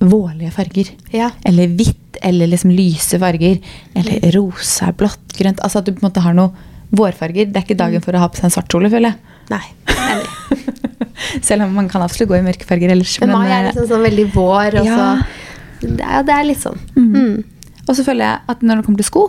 [0.00, 0.88] vårlige farger.
[1.14, 1.28] Ja.
[1.46, 3.58] Eller hvitt, eller liksom lyse farger.
[3.94, 5.60] Eller rosa, blått, grønt.
[5.62, 6.50] Altså at du på en måte har noe
[6.96, 7.50] vårfarger.
[7.52, 9.36] Det er ikke dagen for å ha på seg en svart kjole, føler jeg.
[9.50, 9.62] Nei,
[9.94, 10.64] enig.
[11.46, 13.18] Selv om man kan absolutt gå i mørke farger ellers.
[13.22, 14.96] Men mai er eh, liksom sånn veldig vår, og Ja.
[14.96, 16.80] så er, det er litt sånn.
[16.96, 17.12] Mm.
[17.14, 17.76] Mm.
[17.86, 19.28] Og så føler jeg at når det kommer til sko,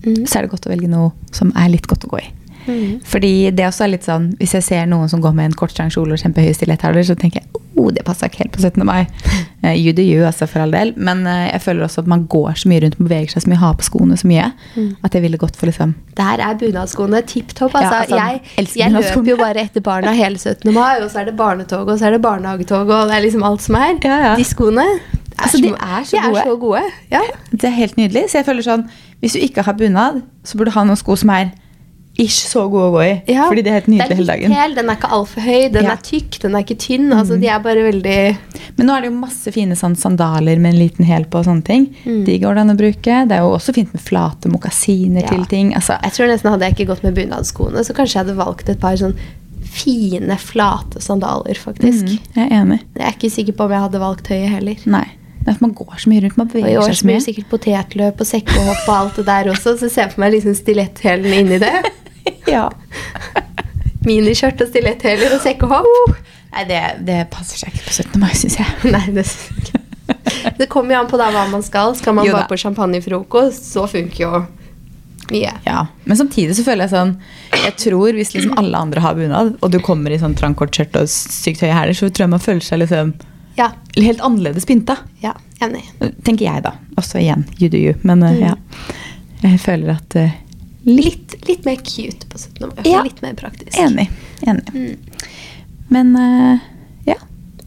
[0.00, 0.22] Mm.
[0.24, 2.28] så er det godt å velge noe som er litt godt å gå i.
[2.66, 3.00] Mm.
[3.04, 5.90] Fordi det også er litt sånn, Hvis jeg ser noen som går med en kortstrang
[5.90, 7.48] kjole og kjempehøye stiletthæler, så tenker jeg
[7.80, 8.84] oh, det passer ikke helt på 17.
[8.84, 9.06] mai.
[9.64, 10.92] Uh, you do you, altså, for all del.
[10.96, 13.48] Men uh, jeg føler også at man går så mye rundt og beveger seg så
[13.52, 14.90] mye, har på skoene så mye, Mm.
[15.04, 17.74] at jeg ville gått for liksom Der er bunadskoene tipp topp.
[17.74, 18.26] Altså, Ja,
[18.58, 20.72] altså, jeg jeg løper jo bare etter barna hele 17.
[20.74, 23.42] mai, og så er det barnetog, og så er det barnehagetog, og det er liksom
[23.42, 23.96] alt som er.
[24.04, 24.36] Ja, ja.
[24.36, 25.00] De skoene er
[25.40, 26.38] Altså, så- de er så de.
[26.38, 26.82] Er så gode.
[27.10, 27.20] Ja.
[27.50, 28.24] Det er helt nydelig.
[28.28, 28.88] Så jeg føler sånn
[29.22, 31.50] Hvis du ikke har bunad, så burde du ha noen sko som er
[32.18, 33.22] ish så god å gå i.
[33.32, 33.46] Ja.
[33.48, 34.52] Fordi det er helt nydelig hele dagen.
[34.52, 35.92] Hel, den er ikke altfor høy, den Ja.
[35.92, 37.12] er tykk, den er ikke tynn.
[37.16, 38.36] Altså, de er bare veldig
[38.76, 41.44] Men nå er det jo masse fine sånn sandaler med en liten hæl på og
[41.46, 41.86] sånne ting.
[42.04, 42.24] Mm.
[42.26, 43.28] De går det an å bruke.
[43.28, 45.28] Det er jo også fint med flate mokasiner Ja.
[45.28, 45.72] til ting.
[45.74, 48.68] Altså, Jeg tror nesten hadde jeg ikke gått med bunadsskoene, så kanskje jeg hadde valgt
[48.68, 49.14] et par sånn
[49.62, 52.04] fine, flate sandaler, faktisk.
[52.04, 52.80] mm, jeg er enig.
[52.96, 54.76] Jeg er ikke sikker på om jeg hadde valgt høye heller.
[54.86, 55.06] Nei.
[55.40, 56.36] Det er at man går så mye rundt.
[56.36, 57.20] Man i beveger år seg så så blir mye.
[57.20, 60.34] det sikkert potetløp og sekkehopp og alt det der også, så ser jeg for meg
[60.36, 61.74] liksom stiletthælen inni det.
[62.54, 62.66] ja.
[64.08, 66.20] Miniskjørt og stiletthæler og sekkehopp.
[66.50, 68.20] Nei, det, det passer seg ikke på 17.
[68.20, 68.78] mai, syns jeg.
[68.94, 69.86] Nei, det synes jeg ikke.
[70.58, 71.94] Det kommer jo an på da hva man skal.
[71.96, 74.40] Skal man Jo bare på champagnefrokost, så funker jo
[75.30, 75.52] mye.
[75.64, 77.12] Ja, Men samtidig så føler jeg sånn
[77.54, 80.74] Jeg tror hvis liksom alle andre har bunad, og du kommer i sånn trangt kort
[80.74, 83.12] skjørt og sykt høye hæler, så tror jeg man føler seg liksom
[83.58, 84.96] Ja, helt annerledes pynta.
[85.22, 85.82] ja, enig.
[86.24, 86.72] Tenker jeg, da.
[86.96, 87.94] Også igjen, you do you.
[88.02, 88.40] Men eh, Mm.
[88.40, 88.54] ja.
[89.42, 90.30] Jeg føler at uh,
[90.84, 92.68] Litt Litt, mer cute på 17.
[92.68, 92.82] mai.
[92.88, 93.02] Ja.
[93.02, 93.76] Litt mer praktisk.
[93.78, 94.08] enig.
[94.46, 94.74] enig.
[94.74, 94.96] Mm.
[95.88, 96.58] Men uh,
[97.06, 97.16] ja.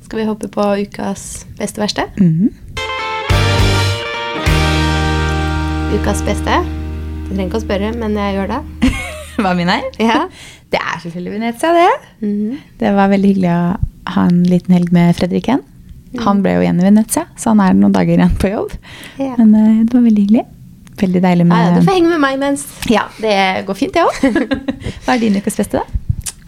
[0.06, 2.08] Skal vi hoppe på ukas beste verste?
[2.18, 2.50] Mhm.
[5.94, 6.56] Ukas beste?
[7.24, 8.62] Du trenger ikke å spørre, men jeg gjør det.
[9.42, 9.86] Hva min er?
[10.02, 10.24] Ja.
[10.74, 11.92] Det er selvfølgelig Venezia, det.
[12.26, 12.58] Mhm.
[12.82, 15.62] Det var veldig hyggelig å ha en liten helg med Fredrik igjen.
[16.22, 18.76] Han ble jo igjen i Venezia, så han er noen dager igjen på jobb.
[19.18, 19.34] Ja.
[19.40, 20.46] Men uh, det var veldig hyggelig.
[21.00, 22.64] Veldig deilig Ja, ja, du får henge med meg mens.
[22.92, 23.36] Ja, det
[23.68, 24.42] går fint, det òg.
[25.06, 26.04] Hva er din ukas beste, da?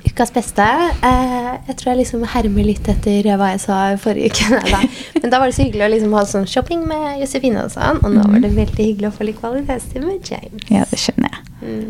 [0.06, 0.66] Ukas beste.
[1.04, 4.62] Eh, jeg tror jeg liksom hermer litt etter hva jeg sa forrige uke.
[4.70, 4.80] Da.
[5.18, 8.00] Men da var det så hyggelig å liksom ha sånn shopping med Josefine og sånn.
[8.06, 10.70] Og nå var det veldig hyggelig å få litt kvalitetstid med James.
[10.70, 11.46] Ja, det skjønner jeg.
[11.66, 11.88] Mm.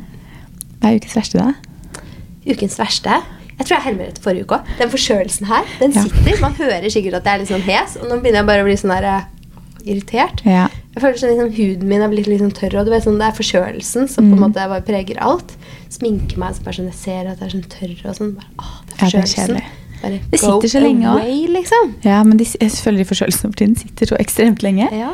[0.80, 2.02] Hva er ukens verste, da?
[2.48, 3.20] Ukens verste.
[3.58, 4.74] Jeg tror jeg hermer etter forrige uke òg.
[4.80, 6.02] Den forkjølelsen her, den Ja.
[6.04, 6.42] sitter.
[6.42, 8.66] Man hører sikkert at jeg er litt sånn hes, og nå begynner jeg bare å
[8.68, 9.22] bli sånn der, uh,
[9.86, 10.42] irritert.
[10.46, 10.68] Ja.
[10.96, 13.18] Jeg føler sånn liksom, Huden min er blitt litt sånn tørr, og du vet sånn,
[13.20, 14.32] det er forkjølelsen som Mm.
[14.32, 15.56] på en måte bare preger alt.
[15.90, 18.36] Sminker meg så bare sånn, jeg ser at jeg er sånn tørr og sånn.
[18.36, 19.56] Bare, åh, det er forkjølelsen.
[19.56, 19.62] Ja,
[20.02, 21.48] bare Det sitter så lenge òg.
[21.54, 21.94] liksom.
[22.04, 24.92] Ja, men de, jeg føler de forkjølelsene for tiden sitter så ekstremt lenge.
[24.92, 25.14] Ja,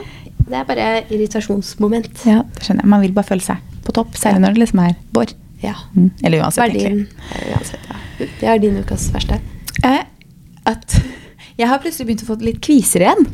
[0.50, 2.26] det er bare irritasjonsmoment.
[2.26, 2.90] Ja, det skjønner jeg.
[2.90, 5.34] Man vil bare føle seg på topp, særlig når det liksom er vår.
[5.62, 5.74] Ja.
[5.96, 6.12] Mm.
[6.24, 7.08] Eller uansett, Verdien.
[7.08, 7.08] egentlig.
[7.52, 7.96] Ja, uansett, ja.
[8.42, 9.40] Det er din ukas verste.
[9.84, 10.04] Eh,
[10.70, 10.98] at
[11.58, 13.28] jeg har plutselig begynt å få litt kviser igjen.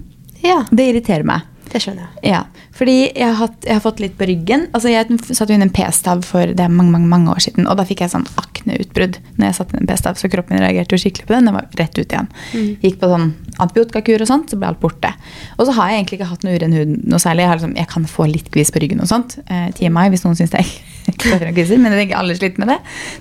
[0.43, 1.41] Ja, Det irriterer meg.
[1.67, 2.31] det skjønner jeg.
[2.31, 4.67] Ja, fordi jeg har, hatt, jeg har fått litt på ryggen.
[4.71, 7.75] Altså Jeg satte inn en p-stav for det er mange mange, mange år siden, og
[7.79, 10.95] da fikk jeg sånn akneutbrudd når jeg satte inn en p-stav, så kroppen min reagerte
[10.95, 11.49] jo skikkelig på den.
[11.49, 12.29] Den var rett ut igjen.
[12.53, 12.69] Mm.
[12.85, 13.27] Gikk på sånn
[13.59, 15.11] antibiotikakur og sånt, så ble alt borte.
[15.57, 17.43] Og så har jeg egentlig ikke hatt noe uren hud noe særlig.
[17.43, 19.39] Jeg, har liksom, jeg kan få litt kvis på ryggen og sånt.
[19.49, 20.71] Eh, TMI, hvis noen syns det er
[21.81, 22.77] men jeg tenker alle sliter med det.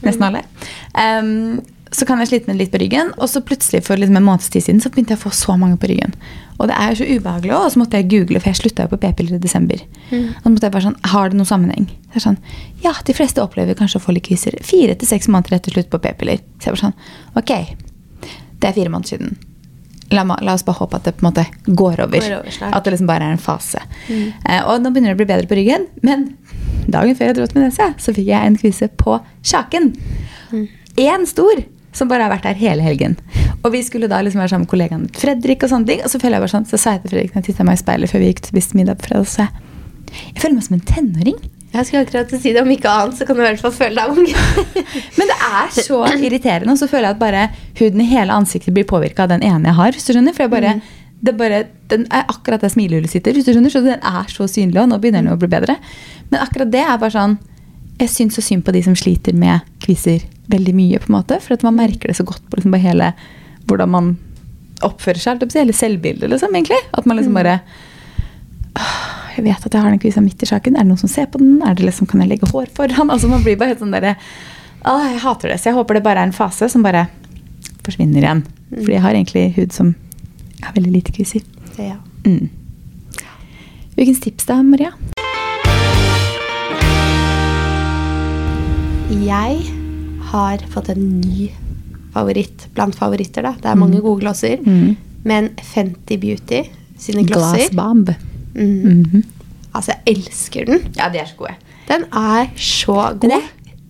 [0.07, 0.45] Nesten alle.
[0.93, 1.65] Um,
[1.95, 4.27] så kan jeg slite med det litt på ryggen, og så plutselig for liksom en
[4.27, 6.17] måneds tid siden så begynte jeg å få så mange på ryggen.
[6.59, 8.93] Og det er jo så ubehagelig og så måtte jeg google, for jeg slutta jo
[8.95, 9.83] på p-piller i desember.
[10.11, 10.29] Mm.
[10.33, 11.89] Og så måtte jeg bare sånn, Har det noen sammenheng?
[12.11, 12.39] Det er sånn,
[12.83, 14.59] Ja, de fleste opplever kanskje å få litt kviser.
[14.67, 16.43] Fire til seks måneder etter slutt på p-piller.
[16.59, 16.97] Så jeg bare sånn,
[17.39, 17.53] ok,
[18.61, 19.37] det er fire måneder siden.
[20.15, 22.23] La, la oss bare håpe at det på en måte går over.
[22.23, 23.81] Går over at det liksom bare er en fase.
[24.07, 24.27] Mm.
[24.45, 26.29] Eh, og nå begynner det å bli bedre på ryggen, men
[26.87, 29.91] dagen før jeg dro til Venezia, så fikk jeg en kvise på kjaken.
[30.53, 30.69] Mm.
[31.27, 31.65] Stor,
[31.97, 33.19] som bare har vært der hele helgen.
[33.65, 36.21] Og vi skulle da liksom være sammen med kollegaen Fredrik, og sånne ting, og så
[36.23, 38.13] føler jeg bare sånn, så sa jeg til Fredrik når jeg titta meg i speilet
[38.13, 39.65] før vi gikk til spiste middag på fredag, så sa jeg
[40.17, 41.39] jeg føler meg som en tenåring.
[41.73, 43.99] Jeg skulle akkurat si det, om ikke annet, så kan du i hvert fall føle
[43.99, 44.29] deg ung.
[45.19, 47.43] Men det er så irriterende, og så føler jeg at bare
[47.81, 49.99] huden i hele ansiktet blir påvirka av den ene jeg har.
[50.01, 50.77] skjønner, for jeg bare,
[51.21, 54.81] det er bare, Den er akkurat der smilehullet sitter, skjønner, så den er så synlig,
[54.83, 55.77] og nå begynner den å bli bedre.
[56.31, 57.37] Men akkurat det er bare sånn
[58.01, 61.41] Jeg syns så synd på de som sliter med kviser veldig mye, på en måte,
[61.41, 63.13] for at man merker det så godt på liksom hele
[63.67, 64.11] hvordan man
[64.85, 66.79] oppfører seg, hele selvbildet, liksom, egentlig.
[66.93, 67.96] At man liksom bare «Åh,
[69.37, 70.77] jeg vet at jeg har den kvisa midt i sjaken.
[70.77, 71.59] Er det noen som ser på den?
[71.67, 73.11] Er det liksom, kan jeg legge hår foran?
[73.15, 74.17] Altså, man blir bare helt sånn derre
[74.87, 75.59] «Åh, Jeg hater det.
[75.61, 77.07] Så jeg håper det bare er en fase som bare
[77.87, 78.45] forsvinner igjen.
[78.71, 79.95] Fordi jeg har egentlig hud som
[80.63, 81.43] har veldig lite kviser.
[81.81, 81.97] Ja.
[82.27, 82.49] Mm.
[83.97, 84.93] Ukens tips da, Maria?
[89.11, 89.59] Jeg
[90.31, 91.49] har fått en ny
[92.15, 93.43] favoritt blant favoritter.
[93.47, 93.55] da.
[93.61, 94.59] Det er mange gode glosser.
[94.63, 94.97] Mm.
[95.27, 96.63] Men Fenty Beauty
[96.99, 98.15] sine glosser Glassbomb.
[98.57, 99.25] Mm, Mhm.
[99.77, 100.79] Altså, jeg elsker den.
[100.97, 101.55] Ja, de er så gode.
[101.89, 103.43] Den er så Men god.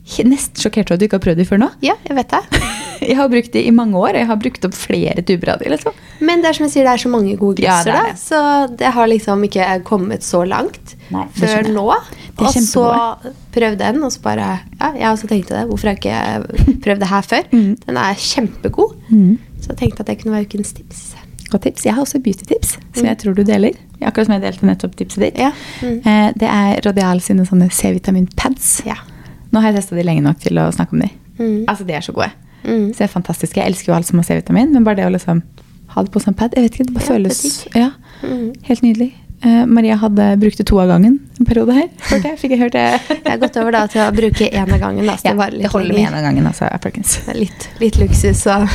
[0.07, 1.69] jeg er nesten sjokkert over at du ikke har prøvd de før nå.
[1.83, 2.41] Ja, jeg vet det.
[3.07, 5.59] Jeg har brukt de i mange år, og jeg har brukt opp flere tuber av
[5.61, 5.69] de.
[5.69, 5.93] liksom.
[6.25, 8.15] Men det er som jeg sier, det er så mange gode Ja, glosser, det.
[8.19, 11.85] Så det har liksom ikke kommet så langt Nei, før nå.
[12.39, 12.87] Og så
[13.53, 14.49] prøv den, og så bare
[14.81, 15.67] Ja, jeg også tenkte det.
[15.69, 17.43] Hvorfor har jeg ikke prøvd det her før?
[17.53, 17.77] Mm.
[17.85, 18.97] Den er kjempegod.
[19.11, 19.39] Mm.
[19.61, 21.15] Så jeg tenkte at det kunne være ukens tips.
[21.51, 21.85] Godt tips.
[21.87, 23.77] Jeg har også beauty-tips, som jeg tror du deler.
[24.03, 25.39] Akkurat som jeg delte nettopp tipset ditt.
[25.39, 25.53] Ja.
[25.83, 26.01] Mm.
[26.07, 28.83] Eh, Det er Rodial sine sånne C-vitamin-pads.
[28.87, 28.97] Ja.
[29.53, 31.11] Nå har jeg testa de lenge nok til å snakke om de.
[31.39, 31.65] Mm.
[31.69, 32.33] Altså, De er så gode.
[32.65, 32.89] Mm.
[32.93, 33.57] Så det er fantastisk.
[33.57, 35.43] Jeg elsker jo alt som har C-vitamin, men bare det å liksom
[35.95, 37.39] ha det på sånn pad Jeg vet ikke, Det bare Ja, føles
[37.73, 37.91] det ja,
[38.27, 38.53] Mm.
[38.65, 39.13] helt nydelig.
[39.45, 41.89] Eh, Maria hadde brukte to av gangen en periode her.
[42.11, 42.39] Hørte jeg?
[42.41, 43.01] Fikk jeg hørt det?
[43.11, 45.05] Jeg har gått over da til å bruke én av gangen.
[45.07, 48.47] Da, så Ja, det varer det holder med én av gangen, altså, Litt, litt luksus
[48.47, 48.69] og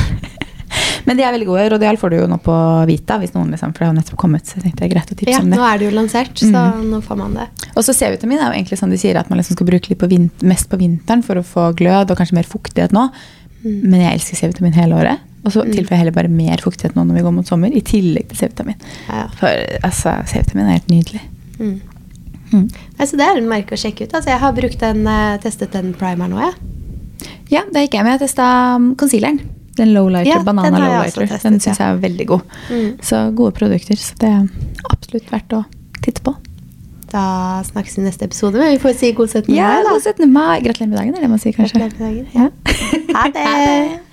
[1.06, 1.64] Men de er veldig gode.
[1.72, 2.54] Rodial får du jo nå på
[2.86, 4.44] Vita, hvis noen liksom, for det har nettopp kommet.
[4.46, 5.58] Så jeg tenkte det er greit å tipse Ja, om det.
[5.58, 6.90] nå er det jo lansert, så Mm.
[6.90, 7.48] nå får man det.
[7.76, 9.98] Og så C-vitamin er jo egentlig sånn de sier at man liksom skal bruke litt
[9.98, 13.10] på vin mest på vinteren for å få glød og kanskje mer fuktighet nå.
[13.64, 13.82] Mm.
[13.82, 15.18] Men jeg elsker C-vitamin hele året.
[15.44, 15.72] Og så Mm.
[15.74, 18.36] tilføyer jeg heller bare mer fuktighet nå når vi går mot sommer, i tillegg til
[18.36, 18.76] C-vitamin.
[19.08, 19.26] Ja, ja.
[19.38, 19.48] For
[19.82, 21.20] altså, C-vitamin er helt nydelig.
[21.58, 21.80] Mm.
[22.52, 22.70] Mm.
[22.98, 24.12] Nei, så det er en merke å sjekke ut.
[24.12, 26.54] Altså, jeg har brukt den, eh, testet den primeren nå, jeg.
[27.50, 28.20] Ja, det gikk jeg med.
[28.20, 29.40] Jeg testa um, concealeren.
[29.76, 31.26] Den lowlighter, Ja, banana jeg lowlighter.
[31.26, 32.40] testet, Den syns jeg er veldig god.
[32.70, 32.88] Mm.
[33.02, 33.96] Så gode produkter.
[33.96, 34.48] Så det er
[34.92, 35.64] absolutt verdt å
[36.02, 36.34] titte på.
[37.12, 39.54] Da snakkes vi i neste episode, men vi får si god 17.
[39.54, 39.90] Ja, mai, da.
[39.90, 40.32] god 17.
[40.32, 40.60] mai.
[40.64, 41.80] Gratulerer med dagen, er det man sier kanskje.
[41.80, 42.26] Gratulerer med dagen.
[42.32, 42.50] Ja.
[43.16, 44.00] Ha det.